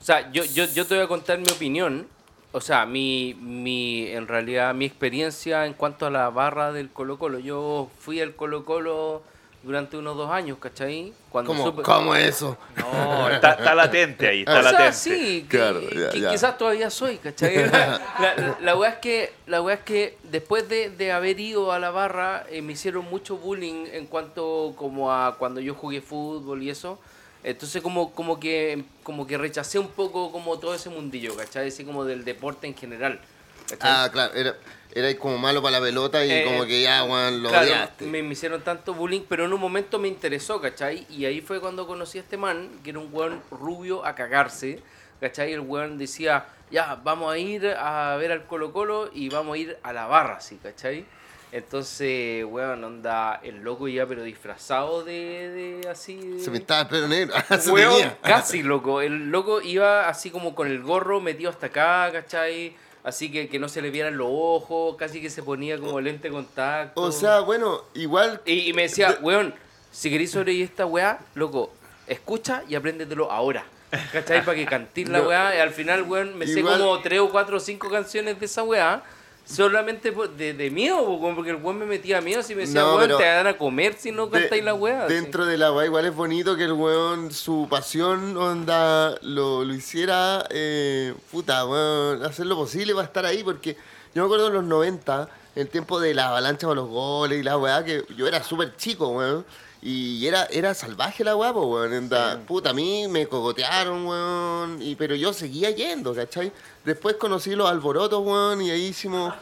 [0.00, 2.06] O sea, yo, yo, yo te voy a contar mi opinión.
[2.52, 7.18] O sea, mi, mi, en realidad, mi experiencia en cuanto a la barra del Colo
[7.18, 7.38] Colo.
[7.38, 9.22] Yo fui al Colo Colo
[9.66, 11.12] durante unos dos años, ¿cachai?
[11.28, 12.56] Cuando ¿Cómo, supe- cómo eso?
[12.76, 14.92] No, Está, está latente ahí, está o sea, latente.
[14.92, 16.30] sí, que, Claro, ya, que ya.
[16.30, 17.56] quizás todavía soy, ¿cachai?
[17.70, 22.44] La, la, es que, la es que después de, de haber ido a la barra,
[22.48, 26.98] eh, me hicieron mucho bullying en cuanto como a cuando yo jugué fútbol y eso.
[27.42, 31.68] Entonces como, como que como que rechacé un poco como todo ese mundillo, ¿cachai?
[31.68, 33.20] Así como del deporte en general.
[33.68, 33.90] ¿cachai?
[33.92, 34.54] Ah, claro, era,
[34.98, 38.06] era como malo para la pelota y Eh, como que ya, weón, lo Claro, odiaste.
[38.06, 41.06] me, me hicieron tanto bullying, pero en un momento me interesó, ¿cachai?
[41.10, 44.80] Y ahí fue cuando conocí a este man, que era un weón rubio a cagarse,
[45.20, 45.52] ¿cachai?
[45.52, 49.58] El weón decía, ya, vamos a ir a ver al Colo Colo y vamos a
[49.58, 50.58] ir a la barra, ¿sí?
[50.62, 51.04] ¿cachai?
[51.52, 56.16] Entonces, weón, onda, el loco ya, pero disfrazado de, de así...
[56.16, 57.34] de- Se pintaba el pelo negro.
[57.72, 59.00] Weón, casi loco.
[59.00, 62.74] El loco iba así como con el gorro metido hasta acá, ¿cachai?
[63.06, 66.26] Así que, que no se le vieran los ojos, casi que se ponía como lente
[66.26, 67.00] de contacto.
[67.00, 68.40] O sea, bueno, igual.
[68.44, 69.54] Y, y me decía, weón,
[69.92, 71.72] si queréis sobrevivir esta weá, loco,
[72.08, 73.64] escucha y apréndetelo ahora.
[74.12, 74.44] ¿Cachai?
[74.44, 75.28] Para que cantís la No.
[75.28, 75.54] weá.
[75.54, 78.46] Y al final, weón, me Igual- sé como tres o cuatro o cinco canciones de
[78.46, 79.04] esa weá.
[79.46, 82.96] Solamente por- de, de miedo, porque el weón me metía miedo si me decía, No,
[82.96, 85.04] weón, te van a comer si no cantáis la weá.
[85.04, 85.14] así.
[85.14, 89.72] Dentro de la weá, igual es bonito que el weón, su pasión, onda, lo, lo
[89.74, 93.76] hiciera, eh, puta, weón, hacer lo posible para estar ahí, porque
[94.14, 97.42] yo me acuerdo en los 90, el tiempo de la avalancha con los goles y
[97.44, 99.44] la weá, que yo era súper chico, weón.
[99.88, 101.92] Y era, era salvaje la weá, weón.
[101.92, 104.82] onda, Puta, a mí me cogotearon, weón.
[104.82, 106.50] Y, pero yo seguía yendo, ¿cachai?
[106.84, 109.32] Después conocí los alborotos, weón, y ahí hicimos...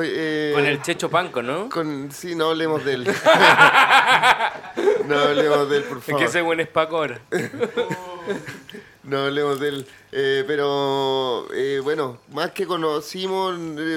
[0.00, 1.68] eh, Con el Checho Panco, ¿no?
[1.68, 3.04] con, sí, no hablemos de él.
[5.08, 6.20] no hablemos de él, por Es favor.
[6.20, 7.20] que ese buen es Paco ahora.
[9.04, 9.86] No hablemos de él.
[10.12, 13.52] Eh, pero, eh, bueno, más que conocimos,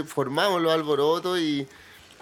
[0.07, 1.67] formamos los alborotos y,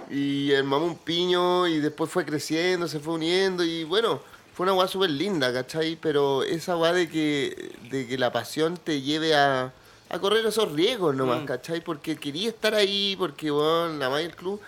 [0.10, 4.22] y armamos un piño y después fue creciendo, se fue uniendo y bueno,
[4.54, 5.98] fue una weá súper linda, ¿cachai?
[6.02, 9.72] Pero esa weá de que, de que la pasión te lleve a,
[10.10, 11.46] a correr esos riesgos nomás, Mm.
[11.46, 11.82] ¿cachai?
[11.82, 14.60] Porque quería estar ahí, porque, bueno, la más el club...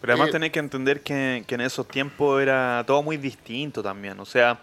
[0.00, 3.82] Pero además Eh, tenés que entender que, que en esos tiempos era todo muy distinto
[3.82, 4.18] también.
[4.18, 4.58] O sea,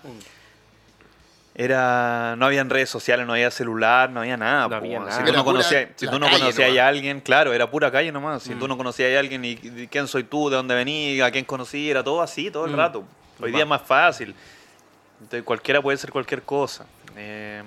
[1.60, 4.64] era no habían redes sociales, no había celular, no había nada.
[4.64, 5.10] No po, había weón.
[5.10, 5.20] nada.
[5.20, 8.44] Si tú no conocías, si tú no conocías a alguien, claro, era pura calle nomás.
[8.44, 8.60] Si Mm.
[8.60, 11.46] tú no conocías a alguien y, y quién soy tú, de dónde venís, a quién
[11.46, 12.76] conocí, era todo así todo el Mm.
[12.78, 13.04] rato.
[13.42, 14.36] Hoy día es más fácil.
[15.20, 16.86] Entonces cualquiera puede ser cualquier cosa.
[17.16, 17.64] Eh,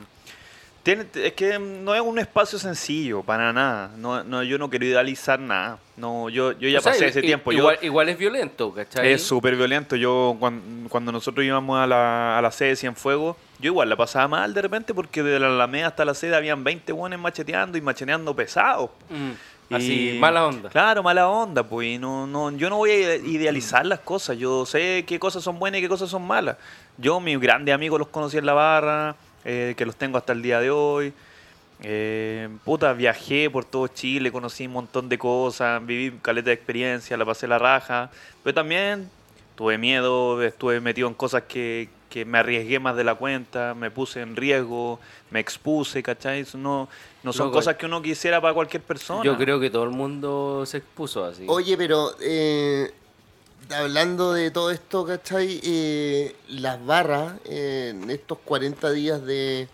[0.83, 3.91] tiene, es que no es un espacio sencillo, para nada.
[3.99, 5.79] No, no, yo no quiero idealizar nada.
[5.97, 7.53] No, yo, yo ya O pasé ese i- tiempo.
[7.53, 9.13] Yo- Igual, igual es violento, ¿cachai?
[9.13, 9.97] es súper violento.
[9.97, 14.27] Yo, cuando, cuando nosotros íbamos a la, a la sede Cienfuegos, yo igual la pasaba
[14.29, 17.81] mal de repente porque de la Alameda hasta la sede habían 20 buenos macheteando y
[17.83, 18.91] macheteando pesados.
[19.11, 20.69] Mm, Así, Y- mala onda.
[20.69, 21.87] Claro, mala onda, pues.
[21.89, 24.37] y no, no, yo no voy a idealizar las cosas.
[24.37, 26.57] Yo sé qué cosas son buenas y qué cosas son malas.
[26.99, 29.15] Yo, mis grandes amigos los conocí en la barra,
[29.45, 31.13] eh, que los tengo hasta el día de hoy.
[31.83, 37.17] Eh, puta, viajé por todo Chile, conocí un montón de cosas, viví caleta de experiencia,
[37.17, 38.11] la pasé la raja.
[38.43, 39.09] Pero también
[39.55, 43.91] tuve miedo, estuve metido en cosas que, que me arriesgué más de la cuenta, me
[43.91, 44.99] puse en riesgo,
[45.31, 46.41] me expuse, ¿cachai?
[46.41, 46.89] Eso no,
[47.23, 49.23] no son Loco, cosas que uno quisiera para cualquier persona.
[49.25, 51.45] Yo creo que todo el mundo se expuso así.
[51.49, 52.93] Oye, pero eh,
[53.69, 55.61] hablando de todo esto, ¿cachai?
[55.63, 59.69] Eh, las barras eh, en estos 40 días de,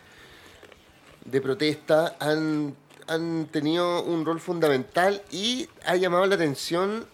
[1.25, 2.75] de protesta han,
[3.07, 7.07] han tenido un rol fundamental y ha llamado la atención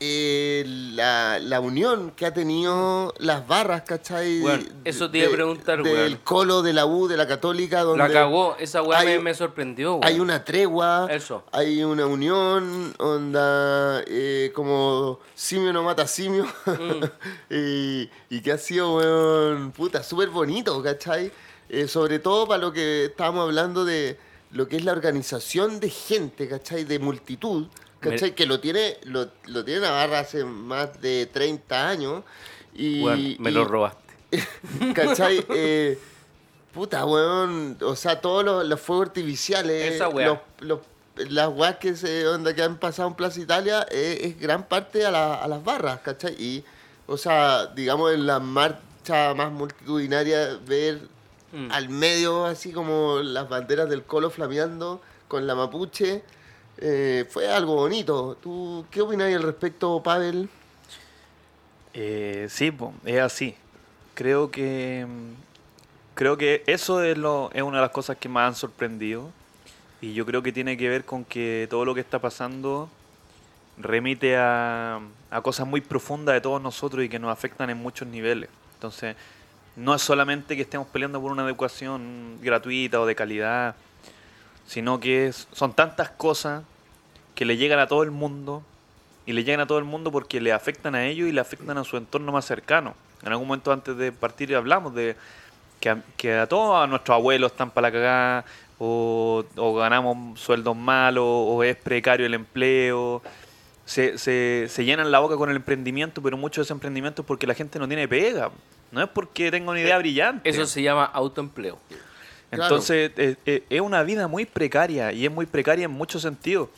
[0.00, 4.40] eh, la, la unión que ha tenido las barras, ¿cachai?
[4.40, 6.20] Bueno, eso te iba a preguntar, Del weón.
[6.22, 9.92] colo, de la U, de la católica, donde la cagó, esa weá me, me sorprendió.
[9.94, 10.04] weón.
[10.04, 11.44] hay una tregua, Eso.
[11.52, 17.04] hay una unión, onda, eh, como simio no mata simio, Mm.
[17.54, 21.30] y, y que ha sido, weón, puta, súper bonito, ¿cachai?
[21.68, 24.18] Eh, sobre todo para lo que estábamos hablando de
[24.52, 26.84] lo que es la organización de gente, ¿cachai?
[26.84, 27.66] De multitud,
[28.10, 28.30] ¿cachai?
[28.30, 32.22] Me- Que lo tiene, lo, lo tiene Navarra hace más de 30 años.
[32.74, 33.02] Y,
[33.38, 34.14] me y- lo robaste.
[34.94, 35.44] ¿Cachai?
[35.50, 35.98] Eh,
[36.72, 37.78] puta, weón.
[37.82, 39.94] O sea, todos los, los fuegos artificiales.
[39.94, 40.80] Esa los- los-
[41.30, 45.06] las weas que, se, onda, que han pasado en Plaza Italia eh, es gran parte
[45.06, 46.34] a, la- a las barras, ¿cachai?
[46.38, 46.62] Y,
[47.06, 51.00] o sea, digamos, en la marcha más multitudinaria, ver
[51.52, 51.70] Mm.
[51.70, 56.22] al medio, así como las banderas del colo flameando, con la mapuche.
[56.78, 58.36] Eh, fue algo bonito.
[58.42, 60.48] ¿Tú qué opinas al respecto, Pavel?
[61.94, 62.72] Eh, sí,
[63.04, 63.54] es así.
[64.14, 65.32] Creo que mm,
[66.14, 69.30] creo que eso es lo es una de las cosas que más han sorprendido
[70.00, 72.88] y yo creo que tiene que ver con que todo lo que está pasando
[73.78, 75.00] remite a,
[75.30, 78.50] a cosas muy profundas de todos nosotros y que nos afectan en muchos niveles.
[78.74, 79.16] Entonces,
[79.74, 83.74] no es solamente que estemos peleando por una educación gratuita o de calidad,
[84.66, 86.62] sino que es- son tantas cosas
[87.34, 88.62] que le llegan a todo el mundo
[89.26, 91.76] y le llegan a todo el mundo porque le afectan a ellos y le afectan
[91.78, 92.94] a su entorno más cercano.
[93.22, 95.16] En algún momento antes de partir hablamos de
[95.80, 98.44] que a, que a todos a nuestros abuelos están para la cagada
[98.78, 103.22] o, o ganamos sueldos malos o es precario el empleo.
[103.84, 107.26] Se, se, se llenan la boca con el emprendimiento, pero mucho de ese emprendimiento es
[107.26, 108.50] porque la gente no tiene pega.
[108.90, 110.48] No es porque tenga una idea brillante.
[110.48, 111.78] Eso se llama autoempleo.
[112.50, 116.68] Entonces, eh, eh, es una vida muy precaria y es muy precaria en muchos sentidos.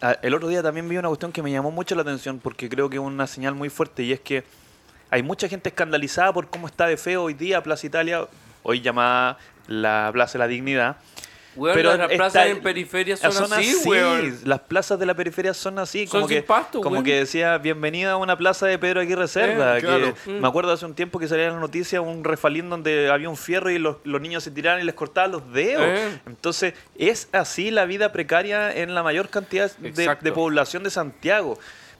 [0.00, 2.68] Ah, El otro día también vi una cuestión que me llamó mucho la atención porque
[2.68, 4.44] creo que es una señal muy fuerte y es que
[5.10, 8.26] hay mucha gente escandalizada por cómo está de feo hoy día Plaza Italia,
[8.62, 9.38] hoy llamada
[9.68, 10.96] la Plaza de la Dignidad.
[11.54, 14.38] Weón, Pero las está- plazas en periferia son, son así, así, weón.
[14.44, 17.04] las plazas de la periferia son así, Son como sin que pasto, como weón.
[17.04, 20.30] que decía bienvenida a una plaza de Pedro Aguirre Cerda, Eh, que.
[20.30, 20.40] Mm.
[20.40, 23.36] me acuerdo hace un tiempo que salía en la noticia un refalín donde había un
[23.36, 25.82] fierro y los, los niños se tiraban y les cortaban los dedos.
[25.86, 26.20] Eh.
[26.26, 29.90] Entonces, es así la vida precaria en la mayor cantidad de,
[30.20, 31.58] de población de Santiago.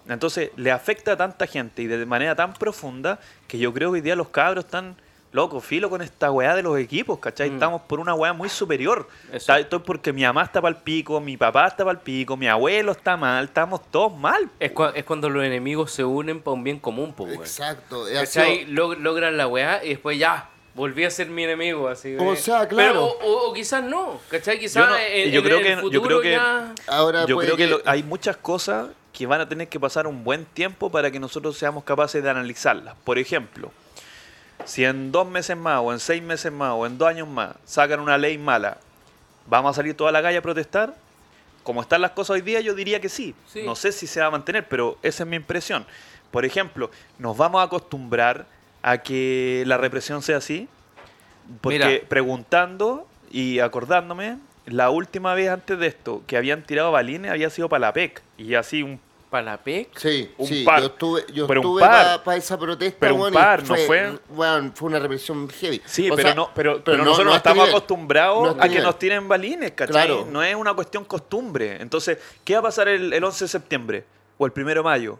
[0.08, 3.96] Entonces, le afecta a tanta gente y de manera tan profunda que yo creo que
[3.96, 4.96] hoy día los cabros están
[5.32, 7.50] locos, filo con esta weá de los equipos, ¿cachai?
[7.50, 7.54] Mm.
[7.54, 9.08] Estamos por una weá muy superior.
[9.32, 11.98] Está- Esto es porque mi mamá está para el pico, mi papá está para el
[12.04, 14.48] pico, mi abuelo está mal, estamos todos mal.
[14.60, 17.36] Es, cua- es cuando los enemigos se unen para un bien común, po, weón.
[17.40, 18.06] Exacto.
[18.08, 18.66] eh, ha ¿Cachai?
[18.66, 22.14] sido- Log- logran la weá y después ya, volví a ser mi enemigo, así.
[22.18, 22.36] O eh.
[22.36, 22.92] sea, claro.
[22.92, 24.58] Pero, o, o- o quizás no, ¿cachai?
[24.58, 26.74] Quizás Yo no- en, yo en creo el que- yo creo que- ya...
[26.88, 30.06] ahora Yo puede creo que, lo- hay muchas cosas que van a tener que pasar
[30.06, 32.94] un buen tiempo para que nosotros seamos capaces de analizarlas.
[33.04, 33.70] Por ejemplo,
[34.64, 37.54] si en dos meses más, o en seis meses más, o en dos años más,
[37.64, 38.78] sacan una ley mala,
[39.46, 40.94] ¿vamos a salir toda la calle a protestar?
[41.62, 43.34] Como están las cosas hoy día, yo diría que sí.
[43.46, 43.62] Sí.
[43.64, 45.86] No sé si se va a mantener, pero esa es mi impresión.
[46.30, 48.46] Por ejemplo, ¿nos vamos a acostumbrar
[48.82, 50.68] a que la represión sea así?
[51.60, 52.08] Porque Mira.
[52.08, 57.68] preguntando y acordándome, la última vez antes de esto que habían tirado balines había sido
[57.68, 58.22] para la PEC.
[58.38, 59.00] Y así un
[59.32, 59.98] Para la PEC.
[59.98, 60.80] Sí, Un sí, par.
[60.80, 62.22] yo estuve, yo Pero estuve par.
[62.22, 64.18] para esa protesta, Pero un par, ¿no fue?
[64.28, 65.80] weón, fue una represión heavy.
[65.86, 67.76] Sí, O pero, sea, no, pero, pero nosotros no no a este estamos nivel.
[67.76, 68.84] acostumbrados a a que nivel.
[68.84, 70.06] nos tiren balines, ¿cachai?
[70.06, 70.28] Claro.
[70.30, 71.80] No es una cuestión costumbre.
[71.80, 74.04] Entonces, ¿qué va a pasar el, el 11 de septiembre
[74.36, 75.18] o el 1 de mayo?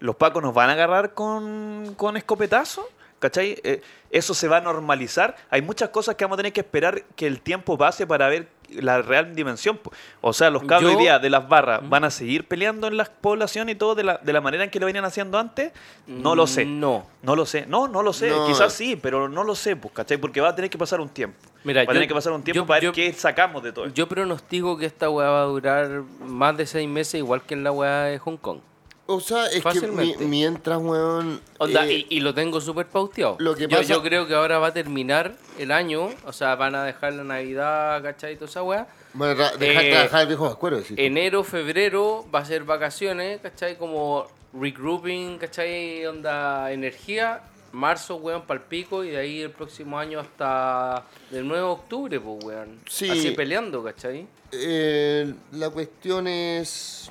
[0.00, 2.86] ¿Los pacos nos van a agarrar con, con escopetazo?
[3.18, 3.58] ¿Cachai?
[3.64, 3.80] Eh,
[4.10, 5.34] eso se va a normalizar.
[5.48, 8.46] Hay muchas cosas que vamos a tener que esperar que el tiempo pase para ver
[8.70, 9.78] la real dimensión.
[9.78, 9.92] po.
[10.20, 12.96] O sea, los cabros Yo- hoy día de las barras van a seguir peleando en
[12.96, 15.72] la población y todo de la, de la manera en que lo venían haciendo antes.
[16.06, 16.64] No lo sé.
[16.64, 17.06] No.
[17.22, 17.66] No lo sé.
[17.66, 18.30] No, no lo sé.
[18.30, 18.46] No.
[18.46, 20.16] Quizás sí, pero no lo sé, pues, ¿cachai?
[20.18, 21.38] Porque va a tener que pasar un tiempo.
[21.64, 23.86] Mira, va a tener que pasar un tiempo yo- para ver qué sacamos de todo
[23.86, 23.94] esto.
[23.94, 27.64] Yo pronostico que esta weá va a durar más de seis meses, igual que en
[27.64, 28.60] la weá de Hong Kong.
[29.08, 31.40] O sea, es que mi- mientras, weón.
[31.58, 33.36] Onda, eh, y, y lo tengo súper pauteado.
[33.38, 36.56] lo que yo, pasa- yo creo que ahora va a terminar el año, o sea,
[36.56, 38.34] van a dejar la Navidad, ¿cachai?
[38.34, 38.88] Toda esa weá.
[39.12, 40.96] bueno, ra- dejar eh, trabajar el viejo vascuero, decís.
[40.98, 43.78] Enero, febrero va a ser vacaciones, ¿cachai?
[43.78, 46.04] Como regrouping, ¿cachai?
[46.06, 47.42] Onda energía.
[47.72, 49.04] Marzo, weón, pa'l pico.
[49.04, 52.80] Y de ahí el próximo año hasta el 9 de octubre, pues, weón.
[52.88, 53.08] Sí.
[53.10, 54.26] Así peleando, ¿cachai?
[54.52, 57.10] Eh, la cuestión es.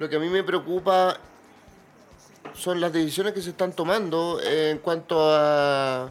[0.00, 1.14] Lo que a mí me preocupa
[2.54, 6.10] son las decisiones que se están tomando en cuanto a,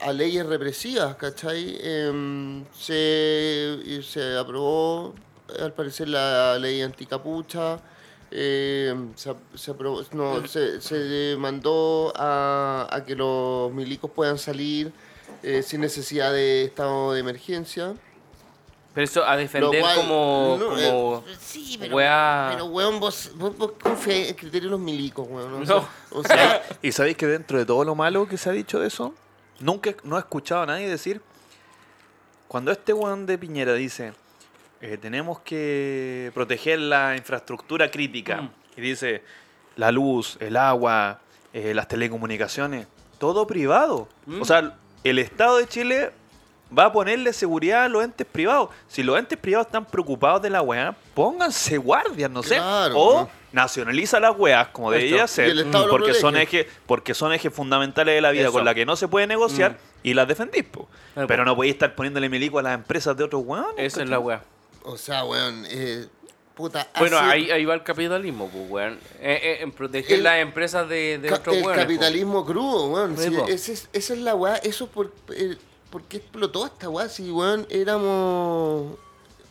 [0.00, 1.76] a leyes represivas, ¿cachai?
[1.78, 5.14] Em, se, se aprobó,
[5.60, 7.78] al parecer, la ley anticapucha.
[8.30, 10.02] em, se, se, aprobó-
[11.36, 14.90] mandó a, a que los milicos puedan salir
[15.42, 17.94] eh, sin necesidad de estado de emergencia.
[18.96, 23.30] Pero eso a defender cual, como, no, como eh, sí, pero, weá- pero weón, vos,
[23.36, 25.52] vos, vos confías en el criterio de los milicos, weón.
[25.52, 25.66] O No.
[25.66, 28.80] sea, o sea, ¿Y sabéis que dentro de todo lo malo que se ha dicho
[28.80, 29.14] de eso,
[29.60, 31.20] nunca no he escuchado a nadie decir,
[32.48, 34.14] cuando este weón de Piñera dice,
[34.80, 38.50] eh, tenemos que proteger la infraestructura crítica, Mm.
[38.78, 39.22] y dice,
[39.76, 41.20] la luz, el agua,
[41.52, 42.86] eh, las telecomunicaciones,
[43.18, 44.08] todo privado.
[44.26, 44.40] Mm.
[44.40, 44.74] O sea,
[45.04, 46.12] el Estado de Chile
[46.76, 48.70] va a ponerle seguridad a los entes privados.
[48.88, 52.56] Si los entes privados están preocupados de la weá, pónganse guardias, no sé.
[52.56, 53.30] Claro, o ¿no?
[53.52, 55.04] nacionaliza las weas como Esto.
[55.04, 55.54] debería ser.
[55.56, 58.52] lo porque son ejes, porque son ejes fundamentales de la vida Eso.
[58.52, 59.78] con la que no se puede negociar.
[60.02, 60.88] y las defendís, po.
[61.16, 61.46] Ah, Pero po.
[61.50, 63.72] no podéis estar poniéndole milico a las empresas de otros weones.
[63.76, 64.40] Esa es la weá.
[64.84, 66.06] O sea, weón, eh,
[66.54, 68.94] puta, Bueno, hace- ahí, ahí va el capitalismo, pues, weón.
[69.20, 71.84] Eh, eh, en proteger El- las empresas de, de Ca- otros el weones.
[71.84, 71.88] po.
[71.90, 73.16] capitalismo crudo, weón.
[73.18, 74.56] Sí, ese es- esa es la weá.
[74.56, 75.56] Eso por, eh,
[75.90, 77.08] ¿por qué explotó esta weá?
[77.08, 78.96] Si, weón, éramos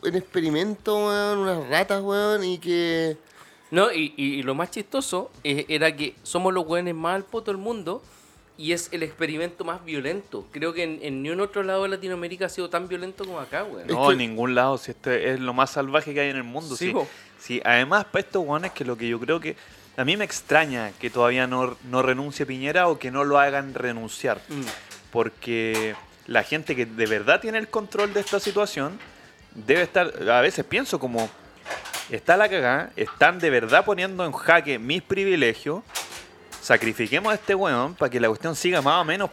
[0.04, 3.18] en experimento, weón, unas ratas, weón, y que...
[3.72, 7.24] No, y, y- y lo más chistoso eh, era que somos los weones más al
[7.24, 8.02] poto del mundo
[8.58, 10.46] y es el experimento más violento.
[10.52, 13.40] Creo que en, en ni un otro lado de Latinoamérica ha sido tan violento como
[13.40, 13.88] acá, weón.
[13.88, 14.78] No, Es que- en ningún lado.
[14.78, 16.76] Si esto es lo más salvaje que hay en el mundo.
[16.76, 17.00] Sí, Sí.
[17.40, 19.56] Sí, además, para estos weones, que lo que yo creo que.
[19.98, 23.74] A mí me extraña que todavía no, no renuncie Piñera o que no lo hagan
[23.74, 24.42] renunciar.
[24.48, 24.62] Mm.
[25.12, 25.96] Porque
[26.28, 29.00] la gente que de verdad tiene el control de esta situación
[29.54, 30.12] debe estar.
[30.30, 31.30] A veces pienso como.
[32.10, 35.82] Está la cagada, están de verdad poniendo en jaque mis privilegios.
[36.62, 39.30] Sacrifiquemos a este weón para que la cuestión siga más o menos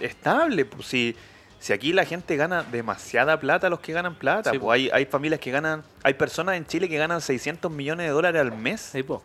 [0.00, 0.64] estable.
[0.64, 1.16] Pues si,
[1.58, 4.50] si aquí la gente gana demasiada plata, los que ganan plata.
[4.52, 5.84] Sí, pues hay, hay familias que ganan.
[6.02, 8.80] Hay personas en Chile que ganan 600 millones de dólares al mes.
[8.92, 9.22] Sí, po.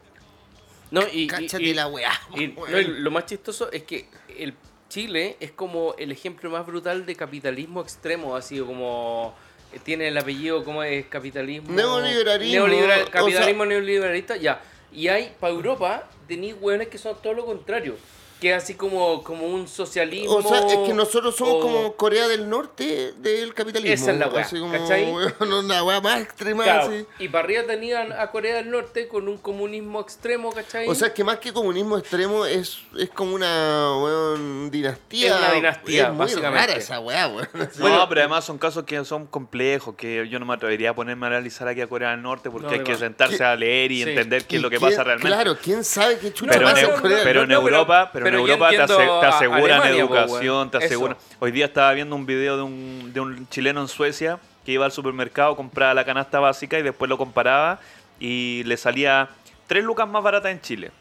[0.92, 4.08] No, y, y- Cáchate y- la weá, y- no, lo más chistoso es que
[4.38, 4.54] el
[4.92, 9.34] Chile es como el ejemplo más brutal de capitalismo extremo, así como
[9.72, 14.62] eh, tiene el apellido como es capitalismo Neoliberalismo, neoliberal- o capitalismo neoliberalista, ya.
[14.92, 17.96] Y hay para Europa tenéis hueones que son todo lo contrario,
[18.42, 20.34] que es así como como un socialismo.
[20.38, 23.94] O sea, es que nosotros somos o- como Corea del Norte del capitalismo.
[23.94, 25.12] Esa es la weá, como, ¿cachai?
[25.40, 27.06] weón, una weá más extrema, Claro, así.
[27.20, 30.88] y para arriba tenían a Corea del Norte con un comunismo extremo, ¿cachai?
[30.90, 35.28] O sea, que más que comunismo extremo es, es como una weón, dinastía.
[35.36, 36.68] Es una dinastía, Es muy básicamente.
[36.68, 37.48] rara esa weá, weón.
[37.54, 37.80] Así.
[37.80, 41.28] no, pero además son casos que son complejos, que yo no me atrevería a ponerme
[41.28, 43.44] a analizar aquí a Corea del Norte porque No, hay que sentarse ¿Qué?
[43.44, 44.10] a leer y Sí.
[44.10, 45.28] entender qué es ¿Y lo que quién- pasa realmente.
[45.32, 48.46] Claro, quién sabe qué chucha pero, pasa en, Corea del pero en Europa, pero, pero
[48.46, 50.86] en Europa te, ase- aseguran Alemania, po, educación, te Eso.
[50.88, 51.18] aseguran.
[51.40, 54.86] Hoy día estaba viendo un video de un, de un chileno en Suecia que iba
[54.86, 57.80] al supermercado, compraba la canasta básica y después lo comparaba
[58.20, 59.30] y le salía
[59.68, 60.92] tres lucas más barata en Chile.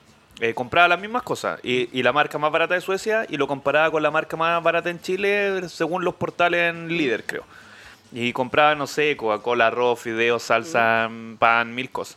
[0.41, 3.47] Eh, compraba las mismas cosas y, y la marca más barata de Suecia y lo
[3.47, 7.45] comparaba con la marca más barata en Chile según los portales en líder, creo.
[8.13, 12.17] Y compraba, no sé, Coca-Cola, arroz, fideos, salsa, mm, pan, mil cosas.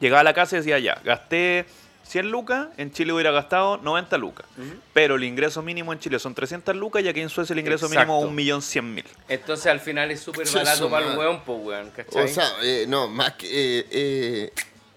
[0.00, 1.64] Llegaba a la casa y decía, ya, gasté
[2.08, 4.46] 100 lucas, en Chile hubiera gastado 90 lucas.
[4.92, 7.88] Pero el ingreso mínimo en Chile son 300 lucas y aquí en Suecia el ingreso
[7.88, 8.40] mínimo Exacto.
[8.40, 9.04] es 1.100.000.
[9.28, 12.24] Entonces al final es súper barato para el weón, pues weón, ¿cachai?
[12.24, 13.46] O sea, eh, no, más que.
[13.80, 14.52] eh, eh,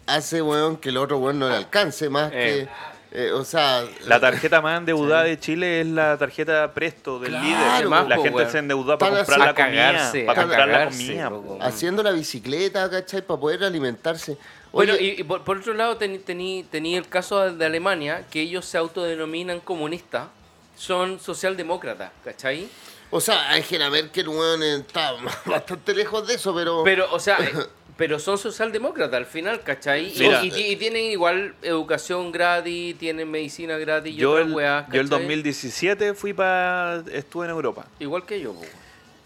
[0.08, 2.68] hace, weón, que el otro weón no le alcance, más Eh.
[3.12, 3.26] que.
[3.28, 3.84] eh, o sea.
[4.06, 7.90] La tarjeta más endeudada de Chile es la tarjeta Presto del Claro, líder.
[7.90, 10.12] más, la po, gente se endeuda para comprar la comida.
[10.26, 11.30] para comprar la comida.
[11.30, 11.50] po, po.
[11.56, 11.62] weón.
[11.62, 13.22] haciendo la bicicleta, ¿cachai?
[13.22, 14.38] Para poder alimentarse.
[14.72, 18.26] Bueno, Oye, y, y por, por otro lado tení, tení, tení el caso de Alemania,
[18.32, 20.28] que ellos se autodenominan comunistas,
[20.76, 22.68] son socialdemócratas, ¿cachai?
[23.10, 25.14] O sea, Angela Merkel, weón, está
[25.46, 26.84] bastante lejos de eso, pero.
[26.86, 27.52] Pero, o sea, eh,
[27.98, 30.14] pero son socialdemócratas al final, ¿cachai?
[30.16, 30.44] Y, Mira.
[30.46, 34.86] y ti- y tienen igual educación gratis, tienen medicina gratis y Yo otras el, weas,
[34.94, 35.20] yo el ¿cachai?
[35.24, 37.86] 2017 fui para estuve en Europa.
[38.00, 38.62] Igual que yo, po.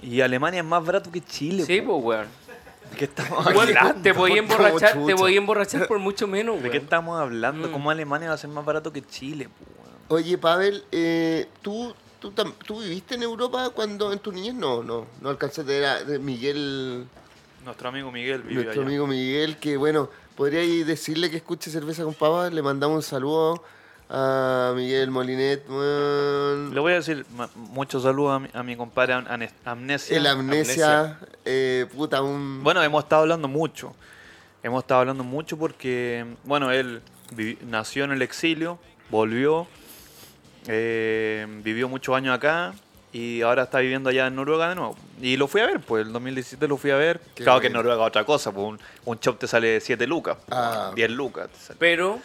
[0.01, 1.63] Y Alemania es más barato que Chile.
[1.63, 2.27] Sí, pues, weón.
[2.91, 4.01] ¿De qué estamos hablando?
[4.01, 5.15] te podía Como emborrachar, te chucha.
[5.15, 7.67] podía emborrachar por mucho menos, ¿De qué estamos hablando?
[7.67, 7.71] Mm.
[7.71, 9.49] ¿Cómo Alemania va a ser más barato que Chile?
[10.07, 14.53] Oye, Pavel, eh, ¿tú, tú, ¿tú viviste en Europa cuando en tu niñez?
[14.53, 17.07] No, no, no alcanzaste a ver a de Miguel,
[17.65, 18.89] Nuestro amigo Miguel vive nuestro allá.
[18.89, 22.53] amigo Miguel, que bueno, podría decirle que escuche cerveza con papas.
[22.53, 23.63] Le mandamos un saludo
[24.09, 26.73] a Miguel Molinet, weón.
[26.73, 27.25] Le voy a decir
[27.55, 29.13] muchos saludos a mi, a mi compadre
[29.65, 30.17] Amnesia.
[30.17, 32.63] El amnesia, eh, puta, un.
[32.63, 33.95] Bueno, hemos estado hablando mucho.
[34.63, 37.01] Hemos estado hablando mucho porque, bueno, él
[37.67, 38.79] nació en el exilio,
[39.11, 39.67] volvió,
[40.67, 42.73] eh, vivió muchos años acá
[43.13, 44.95] y ahora está viviendo allá en Noruega de nuevo.
[45.21, 47.19] Y lo fui a ver, pues el 2017 lo fui a ver.
[47.35, 47.73] Qué claro que en.
[47.73, 50.91] Noruega es otra cosa, pues un, un chop te sale 7 lucas, Ah.
[50.95, 51.49] 10 lucas.
[51.49, 51.77] te sale.
[51.79, 52.19] Pero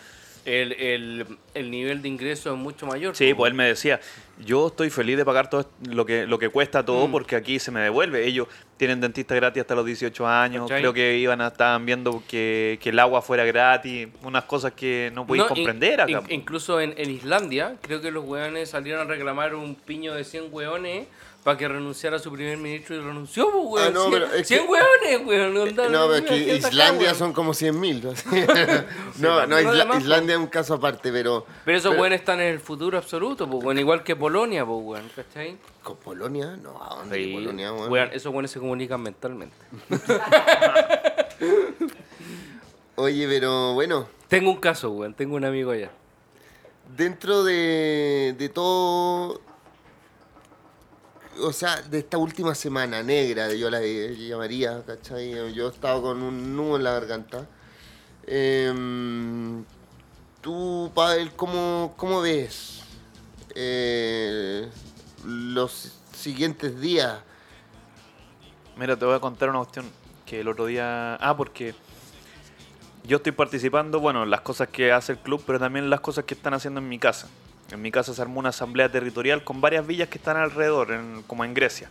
[0.45, 3.15] el, el, el nivel de ingreso es mucho mayor.
[3.17, 4.01] Sí, pues él me decía,
[4.45, 7.13] yo estoy feliz de pagar todo lo que, lo que cuesta todo Mm.
[7.13, 8.25] porque aquí se me devuelve.
[8.27, 10.81] Ellos tienen dentista gratis hasta los 18 años, ¿Cachai?
[10.81, 15.11] creo que iban a estaban viendo que, que el agua fuera gratis, unas cosas que
[15.15, 16.11] no podéis No, in- comprender acá.
[16.11, 20.25] in- incluso en, en Islandia, creo que los weones salieron a reclamar un piño de
[20.25, 21.07] 100 weones
[21.43, 23.87] para que renunciara su primer ministro y renunció, pues, weón.
[23.89, 25.57] Ah, no, 100, pero es 100 que- weones, weón.
[25.57, 27.19] onda, No, pero es que ¿quién está acá, Islandia weón?
[27.19, 28.03] son como 100.000.
[29.21, 29.29] ¿no?
[29.29, 31.47] no, no, pero Isla- además, Islandia es un caso aparte, pero.
[31.65, 33.79] Pero esos pero- weones están en el futuro absoluto, pues, weón.
[33.79, 35.11] Igual que Polonia, pues, weón.
[35.17, 35.57] ¿Cachai?
[35.83, 36.57] ¿Con Polonia?
[36.63, 39.57] No, ¿a dónde Sí, Polonia, weón, esos weones se comunican mentalmente.
[42.97, 45.15] Oye, pero bueno, Tengo un caso, weón.
[45.15, 45.91] Tengo un amigo allá.
[46.97, 49.41] dentro de, de todo.
[51.43, 55.53] O sea, de esta última semana negra, yo la llamaría, ¿cachai?
[55.53, 57.47] Yo he estado con un nudo en la garganta.
[58.27, 59.65] Em,
[60.41, 62.83] tú, Pavel, ¿cómo, cómo ves
[63.55, 64.69] eh,
[65.25, 67.21] los siguientes días?
[68.77, 69.91] Mira, te voy a contar una cuestión
[70.25, 71.17] que el otro día...
[71.17, 71.75] Ah, porque
[73.05, 76.25] yo estoy participando, bueno, en las cosas que hace el club, pero también las cosas
[76.25, 77.29] que están haciendo en mi casa.
[77.71, 81.23] En mi casa se armó una asamblea territorial con varias villas que están alrededor, en-
[81.27, 81.89] como en Grecia.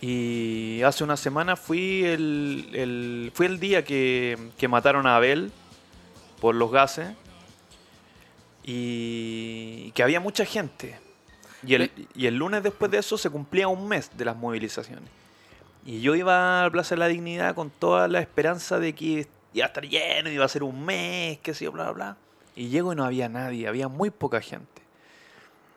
[0.00, 5.52] Y hace una semana fui el, el- fui el día que, que mataron a Abel
[6.40, 7.08] por los gases
[8.64, 10.98] y que había mucha gente.
[11.66, 15.08] Y el, y el lunes después de eso se cumplía un mes de las movilizaciones.
[15.84, 19.64] Y yo iba a Plaza de la Dignidad con toda la esperanza de que iba
[19.64, 22.16] a estar lleno, iba a ser un mes, qué sé yo, bla, bla, bla.
[22.60, 24.82] Y llego y no había nadie, había muy poca gente.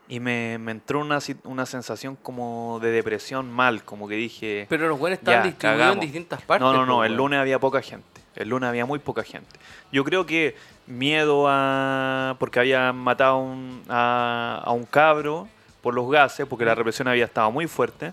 [0.09, 4.65] Y me, me entró una, una sensación como de depresión mal, como que dije...
[4.67, 5.95] Pero los buenos estaban distribuidos cagamos.
[5.95, 6.61] en distintas partes.
[6.61, 8.05] No, no, po, no, el lunes había poca gente.
[8.35, 9.47] El lunes había muy poca gente.
[9.93, 10.57] Yo creo que
[10.87, 12.35] miedo a...
[12.37, 15.47] porque habían matado un- a, a un cabro
[15.81, 18.11] por los gases, porque la represión había estado muy fuerte.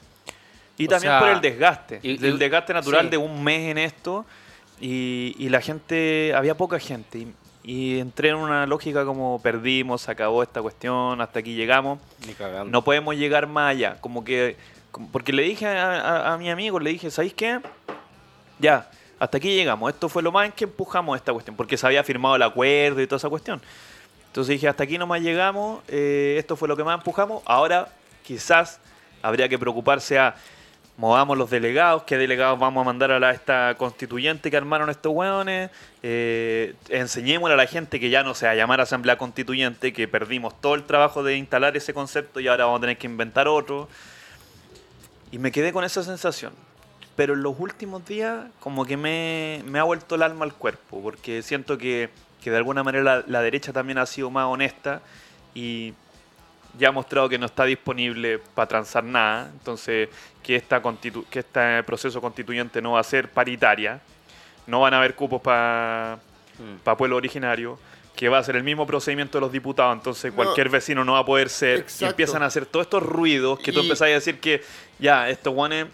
[0.79, 1.99] Y O también sea, por el desgaste.
[2.05, 3.11] y- el desgaste natural sí.
[3.11, 4.25] de un mes en esto.
[4.81, 6.33] Y, y la gente...
[6.37, 7.18] Había poca gente.
[7.18, 11.98] Y, y entré en una lógica como perdimos, se acabó esta cuestión, hasta aquí llegamos
[12.26, 12.70] Ni cagando.
[12.70, 13.96] no podemos llegar más allá.
[14.00, 14.56] Como que,
[15.12, 17.61] porque le dije a, a- a mi amigo, le dije, ¿sabéis qué?
[18.58, 19.92] Ya, hasta aquí llegamos.
[19.92, 23.00] Esto fue lo más en que empujamos esta cuestión, porque se había firmado el acuerdo
[23.02, 23.61] y toda esa cuestión.
[24.28, 27.42] Entonces dije, hasta aquí nomás llegamos, eh, esto fue lo que más empujamos.
[27.46, 27.88] Ahora
[28.24, 28.80] quizás
[29.22, 30.34] habría que preocuparse a
[31.01, 35.70] movamos los delegados, qué delegados vamos a mandar a esta constituyente que armaron estos hueones,
[36.03, 40.07] eh, enseñémosle a la gente que ya no se va a llamar asamblea constituyente, que
[40.07, 43.48] perdimos todo el trabajo de instalar ese concepto y ahora vamos a tener que inventar
[43.48, 43.88] otro.
[45.32, 46.53] Y me quedé con esa sensación.
[47.16, 51.01] Pero en los últimos días como que me, me ha vuelto el alma al cuerpo,
[51.03, 52.11] porque siento que,
[52.44, 55.01] que de alguna manera la derecha también ha sido más honesta
[55.55, 55.94] y
[56.79, 60.09] ya ha mostrado que no está disponible para transar nada, entonces
[60.43, 64.01] que, esta constitu- que este proceso constituyente no va a ser paritaria,
[64.66, 66.18] no van a haber cupos para
[66.59, 66.97] Mm.
[66.97, 67.79] pueblo originario,
[68.14, 70.37] que va a ser el mismo procedimiento de los diputados, entonces No.
[70.37, 73.73] cualquier vecino no va a poder ser, y empiezan a hacer todos estos ruidos que
[73.73, 74.62] tú Y- empezás a decir que
[74.99, 75.87] ya, estos guanes,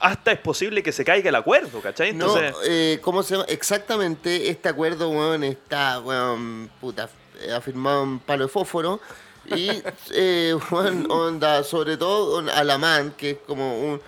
[0.00, 2.12] hasta es posible que se caiga el acuerdo, ¿cachai?
[2.12, 3.46] No, Entonces, eh, ¿cómo se llama?
[3.48, 7.08] Exactamente, este acuerdo, weón, está, weón, puta,
[7.40, 9.00] eh, afirmado en palo de fósforo.
[9.46, 9.68] Y,
[10.12, 10.54] eh,
[11.08, 14.00] onda, sobre todo on- Alamán, que es como un...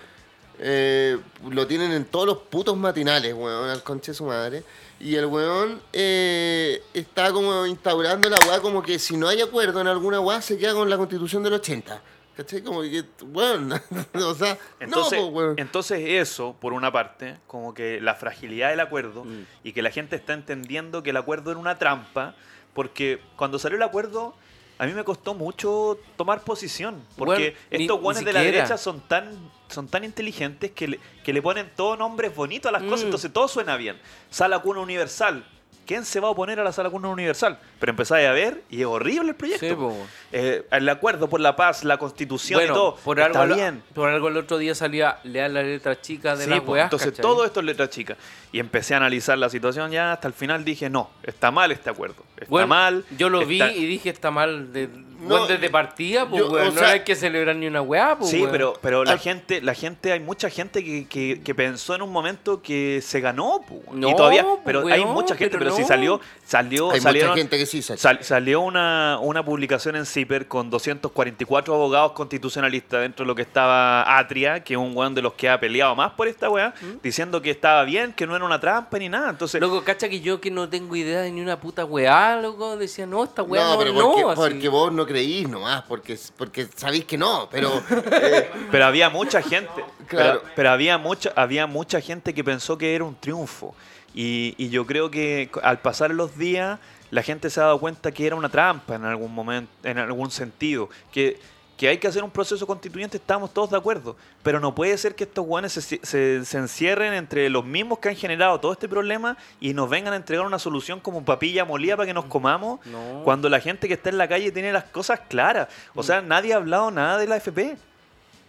[0.59, 1.17] eh,
[1.49, 4.63] lo tienen en todos los putos matinales, weón, al conche de su madre.
[4.99, 9.79] Y el weón eh, está como instaurando la weá como que si no hay acuerdo
[9.81, 12.01] en alguna weá se queda con la constitución del 80.
[12.35, 12.61] ¿Cachai?
[12.63, 13.73] Como que, weón,
[14.13, 15.55] o sea, Entonces, no, weón.
[15.57, 19.45] entonces eso, por una parte, como que la fragilidad del acuerdo Mm.
[19.63, 22.35] y que la gente está entendiendo que el acuerdo era una trampa,
[22.75, 24.35] porque cuando salió el acuerdo,
[24.79, 29.01] a mí me costó mucho tomar posición, porque Bueno, estos guanes de la derecha son
[29.01, 29.31] tan,
[29.69, 33.07] son tan inteligentes que le, que le ponen todos nombres bonitos a las cosas, Mm.
[33.07, 33.99] entonces todo suena bien.
[34.29, 35.43] Sala cuna universal.
[35.85, 37.59] ¿Quién se va a oponer a la sala cuna universal?
[37.79, 39.67] Pero empezáis a ver y es horrible el proyecto.
[39.67, 39.95] Sí, po.
[40.31, 42.95] Eh, el acuerdo por la paz, la constitución Bueno, y todo.
[42.95, 43.83] por está algo, bien.
[43.93, 46.85] por algo el otro día salía leer la letra chica de Sí, las po, weas,
[46.85, 47.21] entonces ¿cachai?
[47.21, 48.17] todo esto es letra chica.
[48.51, 51.89] Y empecé a analizar la situación ya hasta el final dije, no, está mal este
[51.89, 52.23] acuerdo.
[52.35, 53.05] Está Bueno, mal.
[53.17, 56.51] Yo lo vi está- y dije está mal de, No, bueno, desde partida, pues yo,
[56.51, 58.51] weón, o no sea- hay que celebrar ni una weá, pues Sí, weón.
[58.51, 59.17] pero, pero la Ah.
[59.17, 63.19] gente, la gente, hay mucha gente que, que- que pensó en un momento que se
[63.19, 63.81] ganó, po.
[63.93, 65.87] No, y todavía, pero hay mucha gente, pero pero, si no.
[65.87, 70.47] salió, salió, Hay salieron, mucha gente que sí, sal- salió una, una publicación en CIPER
[70.47, 75.21] con 244 abogados constitucionalistas dentro de lo que estaba Atria, que es un weón de
[75.21, 78.43] los que ha peleado más por esta weá, diciendo que estaba bien, que no era
[78.45, 79.29] una trampa ni nada.
[79.29, 82.77] Entonces, Loco, cacha que yo que no tengo idea de ni una puta weá, loco,
[82.77, 84.35] decía, no, esta weá no, no, pero no, porque, así.
[84.35, 87.71] porque vos no creís nomás, porque, porque sabéis que no, pero
[88.11, 89.69] eh, Pero había mucha gente.
[90.07, 90.39] Claro.
[90.41, 93.75] Pero, pero había mucha, había mucha gente que pensó que era un triunfo.
[94.15, 96.79] Y, y yo creo que al pasar los días,
[97.11, 100.29] la gente se ha dado cuenta que era una trampa en algún momento, en algún
[100.31, 100.89] sentido.
[101.11, 101.39] Que,
[101.77, 104.15] que hay que hacer un proceso constituyente, estamos todos de acuerdo.
[104.41, 108.09] Pero no puede ser que estos guanes se, se- se encierren entre los mismos que
[108.09, 111.95] han generado todo este problema y nos vengan a entregar una solución como papilla molida
[111.95, 112.79] para que nos comamos.
[112.87, 113.21] No.
[113.23, 115.67] Cuando la gente que está en la calle tiene las cosas claras.
[115.93, 117.77] O sea, nadie ha hablado nada de la FP.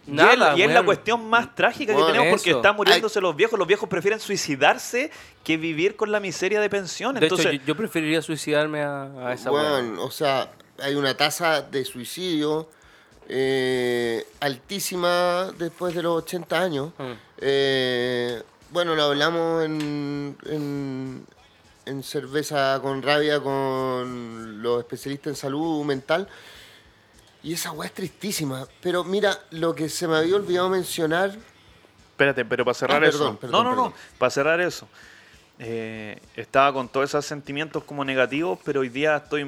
[0.07, 2.59] Y es- Nada, y es, la cuestión más trágica Bueno, que tenemos porque eso.
[2.59, 3.59] están muriéndose los viejos.
[3.59, 5.11] Los viejos prefieren suicidarse
[5.43, 7.13] que vivir con la miseria de pensión.
[7.15, 11.15] De Entonces, hecho, yo, yo preferiría suicidarme a, a esa bueno, o sea, hay una
[11.15, 12.69] tasa de suicidio
[13.27, 16.91] eh, altísima después de los 80 años.
[16.97, 17.11] Mm.
[17.41, 18.41] Eh,
[18.71, 21.25] bueno, lo hablamos en, en,
[21.85, 26.27] en Cerveza con Rabia con los especialistas en salud mental.
[27.43, 28.67] Y esa weá es tristísima.
[28.81, 31.35] Pero mira, lo que se me había olvidado mencionar.
[32.11, 33.17] Espérate, pero para cerrar Ah, eso.
[33.17, 33.93] perdón, perdón, no, no, no.
[34.17, 34.87] Para cerrar eso.
[35.57, 39.45] Eh, estaba con todos esos sentimientos como negativos, pero hoy día estoy.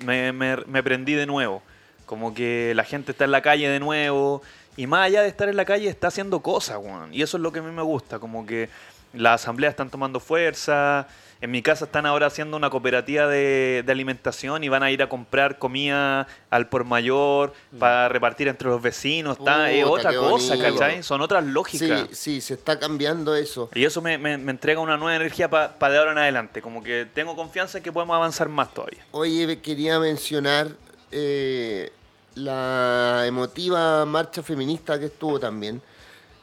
[0.00, 1.62] Me, me- me prendí de nuevo.
[2.06, 4.42] Como que la gente está en la calle de nuevo.
[4.76, 7.12] Y más allá de estar en la calle, está haciendo cosas, weón.
[7.14, 8.18] Y eso es lo que a mí me gusta.
[8.18, 8.68] Como que
[9.14, 11.08] las asambleas están tomando fuerza.
[11.40, 15.02] En mi casa están ahora haciendo una cooperativa de, de alimentación y van a ir
[15.02, 19.38] a comprar comida al por mayor para repartir entre los vecinos.
[19.38, 19.90] Está, es Mm.
[19.90, 20.58] Otra cosa.
[20.58, 21.02] ¿cachai?
[21.02, 22.06] Son otras lógicas.
[22.10, 23.68] Sí, sí, se está cambiando eso.
[23.74, 26.62] Y eso me, me- me entrega una nueva energía para de ahora en adelante.
[26.62, 29.04] Como que tengo confianza en que podemos avanzar más todavía.
[29.10, 30.68] Oye, quería mencionar
[31.12, 31.92] eh,
[32.34, 35.82] la emotiva marcha feminista que estuvo también.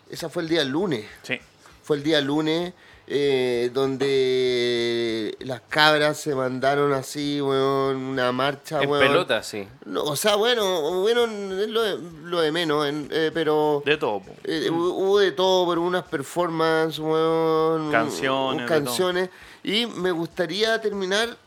[0.10, 1.06] Esa fue el día lunes.
[1.24, 1.40] Sí.
[1.84, 2.74] Fue el día lunes
[3.08, 9.06] eh, donde las cabras se mandaron así, weón, una marcha, En weón.
[9.08, 9.68] pelota, sí.
[9.86, 13.98] No, o sea, bueno, bueno, es lo de, lo de menos, en- eh, pero De
[13.98, 14.20] todo.
[14.22, 14.32] po.
[14.44, 19.30] eh, hu- hubo de todo, pero unas performances, weón, Canciones, de canciones.
[19.64, 21.38] Y me gustaría terminar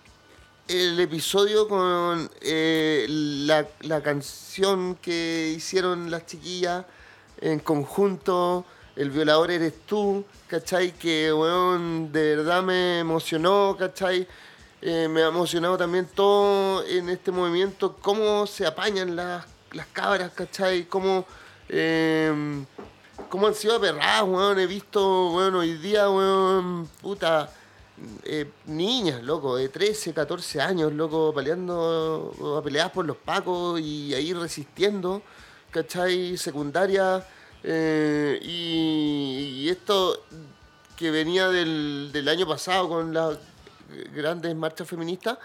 [0.69, 6.85] el episodio con eh, la, la canción que hicieron las chiquillas
[7.41, 8.65] en conjunto,
[8.97, 10.93] El violador eres tú, ¿cachai?
[10.93, 14.27] Que, weón, de verdad me emocionó, ¿cachai?
[14.83, 20.33] Eh, me ha emocionado también todo en este movimiento, cómo se apañan las, las cabras,
[20.33, 20.85] ¿cachai?
[20.85, 21.27] Cómo,
[21.69, 22.65] eh,
[23.29, 24.59] cómo han sido aperradas, weón.
[24.59, 27.53] He visto, weón, hoy día, weón, puta,
[28.25, 34.33] eh, niñas, loco, de 13, 14 años, loco, peleando, peleadas por los pacos y ahí
[34.33, 35.23] resistiendo,
[35.71, 36.37] ¿cachai?
[36.37, 37.27] Secundaria.
[37.65, 40.23] Eh, y, y esto
[40.97, 43.39] que venía del, del año pasado con las
[44.15, 45.39] grandes marchas feministas.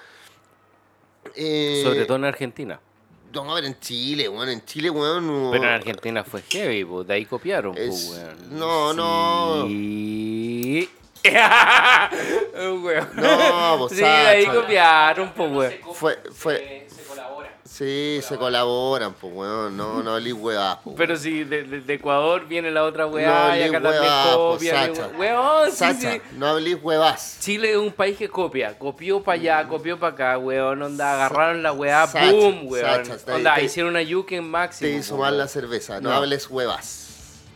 [1.36, 2.80] eh, Sobre todo en Argentina.
[3.34, 5.30] No, a ver, en Chile, weón, en Chile, weón.
[5.30, 8.60] hubo- Pero en Argentina fue heavy, pues, de ahí copiaron, Es- weón.
[8.60, 9.68] no, no.
[9.68, 10.90] Sí.
[13.16, 15.74] No, pues, Sí, de ahí copiaron, pues, weón.
[15.94, 16.88] Fue, fue.
[17.72, 21.94] Sí, se colaboran, pues, weón, no, no li huevas, pues, Pero si de, de- de
[21.94, 24.96] Ecuador viene la otra No weá y hablé acá también po, copian.
[24.96, 25.08] Sacha.
[25.18, 26.22] Weón, sí, Sacha, sí.
[26.34, 27.38] no hablís huevas.
[27.40, 31.64] Chile es un país que copia, copió para allá, copió para acá, weón, onda, agarraron
[31.64, 34.90] la weá, Sacha, boom, weón, Sacha, onda, te- hicieron una yuke en máximo.
[34.90, 36.16] Te hizo mal la cerveza, no, No.
[36.16, 37.08] hables huevas.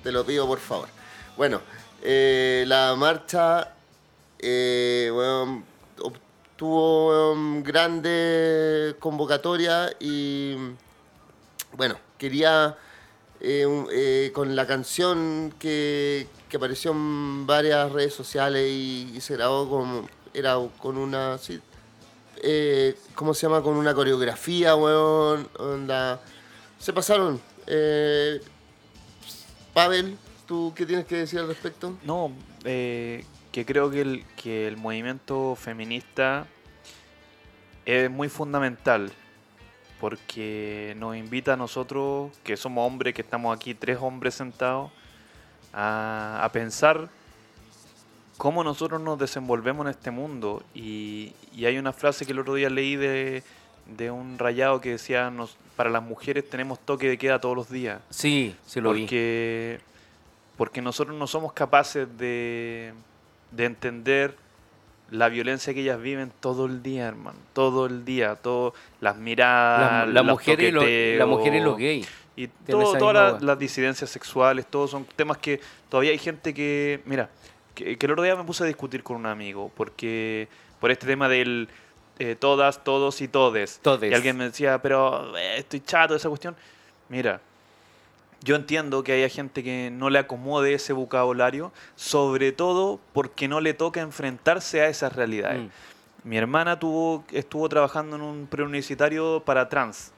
[0.02, 0.88] Te lo pido, por favor.
[1.36, 1.62] Bueno,
[2.02, 3.72] eh, la marcha,
[4.40, 5.66] eh, weón,
[6.56, 10.56] obtuvo weón, grande convocatoria y,
[11.74, 12.78] bueno, quería,
[13.42, 19.34] eh, eh, con la canción que, que apareció en varias redes sociales y, y se
[19.34, 21.60] grabó con, era con una, sí,
[22.42, 23.62] eh, ¿cómo se llama?
[23.62, 26.22] Con una coreografía, weón, onda...
[26.80, 27.42] Se pasaron.
[29.74, 31.98] Pavel, ¿tú qué tienes que decir al respecto?
[32.04, 32.32] No,
[33.56, 36.46] que creo que el, que el movimiento feminista
[37.86, 39.14] es muy fundamental
[40.02, 44.92] porque nos invita a nosotros, que somos hombres, que estamos aquí, tres hombres sentados,
[45.72, 47.08] a, a pensar
[48.36, 50.62] cómo nosotros nos desenvolvemos en este mundo.
[50.74, 53.42] Y, y hay una frase que el otro día leí de,
[53.86, 57.70] de un rayado que decía, nos, para las mujeres tenemos toque de queda todos los
[57.70, 58.02] días.
[58.10, 59.04] Sí, sí lo vi.
[59.04, 59.80] Porque,
[60.58, 62.94] porque nosotros no somos capaces de,
[63.52, 64.36] de entender
[65.12, 67.38] la violencia que ellas viven todo el día, hermano.
[67.54, 68.36] Todo el día.
[68.36, 72.06] Todo, las miradas, La, la los mujer y lo, la toqueteos, mujer
[72.38, 77.00] y todo- todas las, las disidencias sexuales, todos son temas que todavía hay gente que,
[77.06, 77.30] mira,
[77.74, 80.50] que, que el otro día me puse a discutir con un amigo, porque
[80.82, 81.70] por este tema del
[82.20, 83.80] eh, todas, todos y todes.
[83.82, 84.12] Todes.
[84.12, 86.56] Y alguien me decía, pero eh, estoy chato de esa cuestión.
[87.08, 87.40] Mira,
[88.46, 93.60] yo entiendo que haya gente que no le acomode ese vocabulario, sobre todo porque no
[93.60, 95.64] le toca enfrentarse a esas realidades.
[95.64, 96.30] Mm.
[96.30, 100.12] Mi hermana tuvo, estuvo trabajando en un preuniversitario para trans.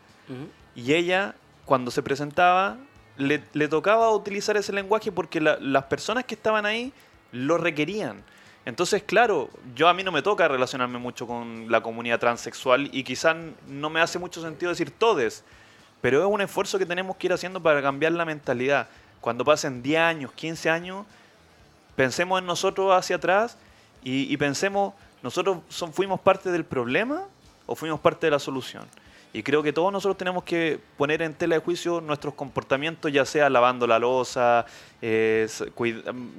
[0.75, 2.77] Y ella, cuando se presentaba,
[3.17, 6.93] le, le tocaba utilizar ese lenguaje porque la- las personas que estaban ahí
[7.31, 8.23] lo requerían.
[8.65, 13.03] Entonces, claro, yo a mí no me toca relacionarme mucho con la comunidad transexual y
[13.03, 13.35] quizás
[13.67, 15.43] no me hace mucho sentido decir todes,
[16.01, 18.87] pero es un esfuerzo que tenemos que ir haciendo para cambiar la mentalidad.
[19.21, 21.05] Cuando pasen 10 años, 15 años,
[21.95, 23.57] pensemos en nosotros hacia atrás
[24.03, 24.93] y, pensemos,
[25.23, 25.57] ¿nosotros
[25.91, 27.23] fuimos parte del problema
[27.65, 28.85] o fuimos parte de la solución?
[29.33, 33.25] Y creo que todos nosotros tenemos que poner en tela de juicio nuestros comportamientos, ya
[33.25, 34.65] sea lavando la losa,
[35.01, 35.47] eh,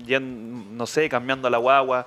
[0.06, 2.06] yen- no sé, cambiando la guagua.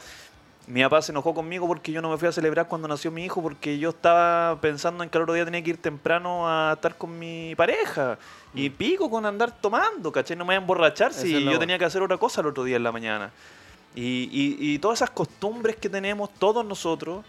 [0.71, 3.25] Mi papá se enojó conmigo porque yo no me fui a celebrar cuando nació mi
[3.25, 6.73] hijo porque yo estaba pensando en que el otro día tenía que ir temprano a
[6.75, 8.17] estar con mi pareja.
[8.53, 10.37] Y pico con andar tomando, ¿cachai?
[10.37, 12.77] No me voy a emborrachar si yo tenía que hacer otra cosa el otro día
[12.77, 13.31] en la mañana.
[13.95, 17.25] Y, y- y todas esas costumbres que tenemos todos nosotros,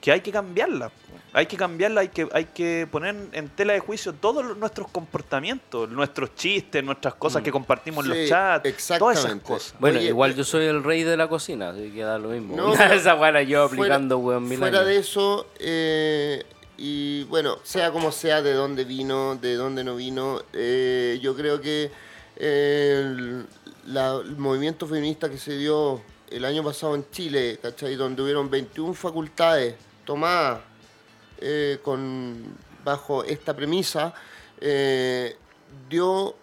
[0.00, 0.92] que hay que cambiarlas.
[1.34, 4.88] Hay que cambiarlas, hay que, hay que poner en tela de juicio todos los- nuestros
[4.90, 9.74] comportamientos, nuestros chistes, nuestras cosas que compartimos en Sí, los chats, todas esas cosas.
[9.78, 12.30] Bueno, Oye, igual eh, yo soy el rey de la cocina, así que da lo
[12.30, 12.56] mismo.
[12.56, 14.88] No, Esa buena yo fuera- aplicando, weón, mil Fuera años.
[14.88, 16.44] de eso, eh,
[16.78, 21.60] y bueno, sea como sea, de dónde vino, de dónde no vino, eh, yo creo
[21.60, 21.90] que
[22.36, 23.46] eh, el,
[23.86, 26.00] la- el movimiento feminista que se dio
[26.30, 27.96] el año pasado en Chile, ¿cachai?
[27.96, 29.74] Donde hubieron 21 facultades
[30.04, 30.60] tomadas
[31.38, 34.14] eh, con, bajo esta premisa,
[34.60, 35.36] eh,
[35.88, 36.34] dio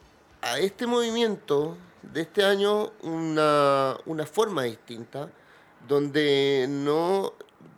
[0.41, 5.29] a este movimiento de este año una, una forma distinta,
[5.88, 7.33] donde no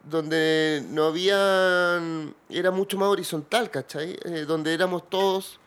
[0.09, 2.01] donde no había
[2.49, 4.17] era mucho más horizontal, ¿cachai?
[4.23, 5.59] Eh, donde éramos todos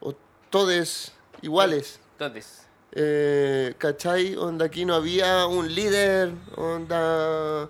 [0.00, 0.14] o
[0.50, 1.98] todes iguales.
[2.12, 2.61] Entonces,
[2.94, 4.36] Eh, ¿Cachai?
[4.36, 7.68] Onda aquí no había un líder, onda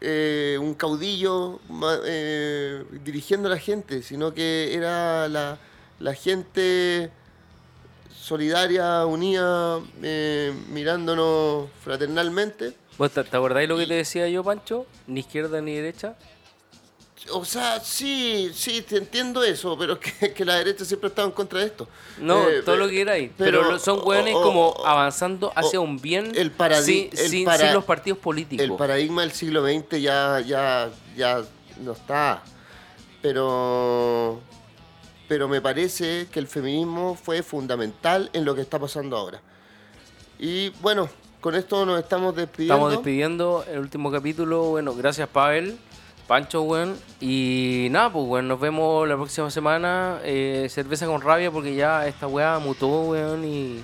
[0.00, 1.60] eh, un caudillo
[2.06, 5.58] eh, dirigiendo a la gente, sino que era la,
[6.00, 7.10] la gente
[8.14, 12.74] solidaria, unida, eh, mirándonos fraternalmente.
[12.98, 14.86] ¿vos te, te acordáis lo que te decía yo, Pancho?
[15.06, 16.16] Ni izquierda ni derecha.
[17.32, 21.28] O sea, sí, sí, te entiendo eso, pero que, que la derecha siempre ha estado
[21.28, 21.88] en contra de esto.
[22.18, 23.30] No, Eh, todo lo que queráis.
[23.36, 26.52] Pero, pero, son hueones como avanzando hacia un bien el
[26.82, 28.64] sin, el sin- para- sin los partidos políticos.
[28.64, 31.42] El paradigma del siglo XX ya, ya, ya
[31.82, 32.42] no está.
[33.22, 34.40] Pero,
[35.28, 39.40] pero me parece que el feminismo fue fundamental en lo que está pasando ahora.
[40.38, 41.08] Y bueno,
[41.40, 42.74] con esto nos estamos despidiendo.
[42.74, 44.64] Estamos despidiendo el último capítulo.
[44.64, 45.76] Bueno, gracias Pavel,
[46.26, 46.96] Pancho, weón.
[47.20, 50.18] Y nada, pues, weón, nos vemos la próxima semana.
[50.24, 53.44] Eh, cerveza con rabia porque ya esta weá mutó, weón.
[53.44, 53.82] Y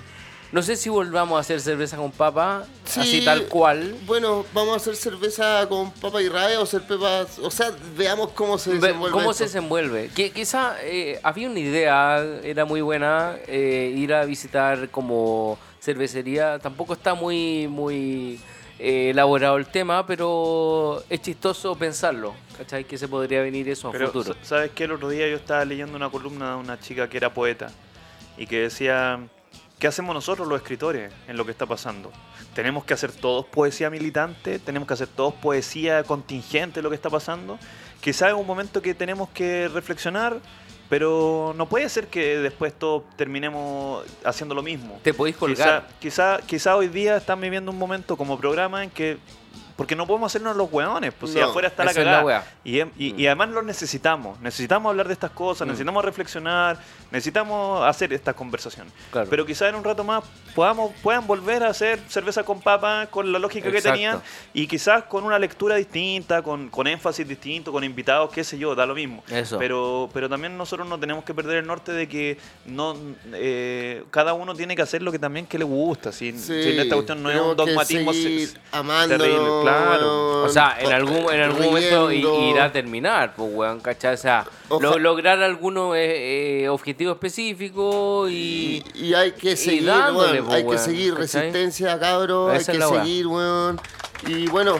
[0.51, 3.95] no sé si volvamos a hacer cerveza con papa, Sí, así tal cual.
[4.05, 7.39] Bueno, vamos a hacer cerveza con papa y rabia o hacer pepas.
[7.39, 9.11] O sea, veamos cómo se Ve- desenvuelve.
[9.17, 9.37] ¿Cómo esto.
[9.39, 10.09] se desenvuelve?
[10.13, 16.59] Que, quizá eh, había una idea, era muy buena, eh, ir a visitar como cervecería.
[16.59, 18.39] Tampoco está muy, muy
[18.85, 22.33] eh, elaborado el tema, pero es chistoso pensarlo.
[22.57, 22.83] ¿Cachai?
[22.83, 24.33] Que se podría venir eso a Pero, futuro.
[24.33, 24.83] sa- ¿sabes qué?
[24.83, 27.71] El otro día yo estaba leyendo una columna de una chica que era poeta
[28.37, 29.19] y que decía,
[29.79, 32.11] ¿qué hacemos nosotros los escritores en lo que está pasando?
[32.53, 34.59] ¿Tenemos que hacer todos poesía militante?
[34.59, 37.57] ¿Tenemos que hacer todos poesía contingente de lo que está pasando?
[38.01, 40.39] Quizás es un momento que tenemos que reflexionar,
[40.93, 44.99] pero no puede ser que después todos terminemos haciendo lo mismo.
[45.01, 45.87] Te podéis colgar.
[45.97, 49.17] Quizá, quizá, quizá hoy día están viviendo un momento como programa en que...
[49.75, 52.45] Porque no podemos hacernos los hueones, pues si afuera está la es cagada.
[52.63, 54.39] Y, em- y- y además lo necesitamos.
[54.39, 55.71] Necesitamos hablar de estas cosas, Mm.
[55.71, 56.77] necesitamos reflexionar,
[57.11, 58.93] necesitamos hacer estas conversaciones.
[59.11, 59.27] Claro.
[59.29, 60.23] Pero quizás en un rato más
[60.55, 64.21] podamos, puedan volver a hacer cerveza con papa con la lógica que tenían
[64.53, 68.75] y quizás con una lectura distinta, con, con énfasis distinto, con invitados, qué sé yo,
[68.75, 69.23] da lo mismo.
[69.29, 69.57] Eso.
[69.57, 72.95] Pero, pero también nosotros no tenemos que perder el norte de que no
[73.33, 76.11] eh, cada uno tiene que hacer lo que también que le gusta.
[76.11, 78.11] Sin, Sí, sin esta cuestión no es un dogmatismo
[78.71, 80.43] amándonos, terrible, claro.
[80.43, 84.13] O sea, en algún, en algún momento irá a terminar, pues, weón, ¿cachai?
[84.13, 84.45] O sea,
[84.79, 88.83] lo- lograr algunos eh, eh, objetivos específicos y...
[88.93, 91.41] Y, y hay que seguir, dándole, weón, po, hay que seguir ¿cachai?
[91.41, 93.79] resistencia, cabros, hay Esa que seguir, weón.
[94.27, 94.75] Y bueno,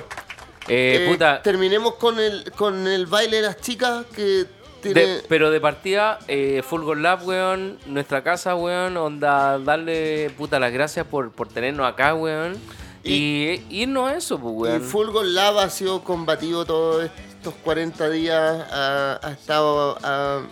[0.67, 4.45] eh, eh, puta, terminemos con el con el baile de las chicas que
[4.81, 10.59] tiene De- pero de partida, eh, Fulgor Lab, weón, nuestra casa, weón, onda, darle puta
[10.59, 12.57] las gracias por, por tenernos acá, weón.
[13.03, 14.81] Y, irnos a eso, pues, y weón.
[14.81, 17.03] Fulgor Lab ha sido combativo todos
[17.37, 19.97] estos 40 días, ha, ha estado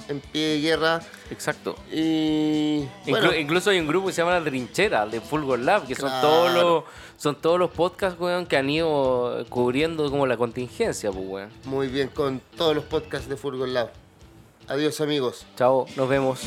[0.10, 1.00] en pie de guerra
[1.30, 1.76] Exacto.
[1.90, 5.96] y Inclu- incluso hay un grupo que se llama La Trinchera, de Fulgor Lab, que
[5.96, 6.84] son todos los
[7.16, 11.50] son todos los podcasts, weón, que han ido cubriendo como la contingencia, pues, weón.
[11.64, 13.92] muy bien con todos los podcasts de Fulgor Lab.
[14.68, 15.46] Adiós amigos.
[15.56, 16.42] Chao, nos vemos.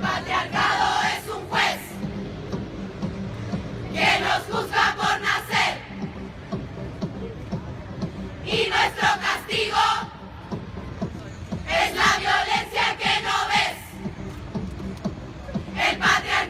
[0.00, 1.80] patriarcado es un juez
[3.92, 5.74] que nos juzga por nacer.
[8.44, 9.84] Y nuestro castigo
[11.68, 13.78] es la violencia que no ves.
[15.88, 16.47] El patriarcado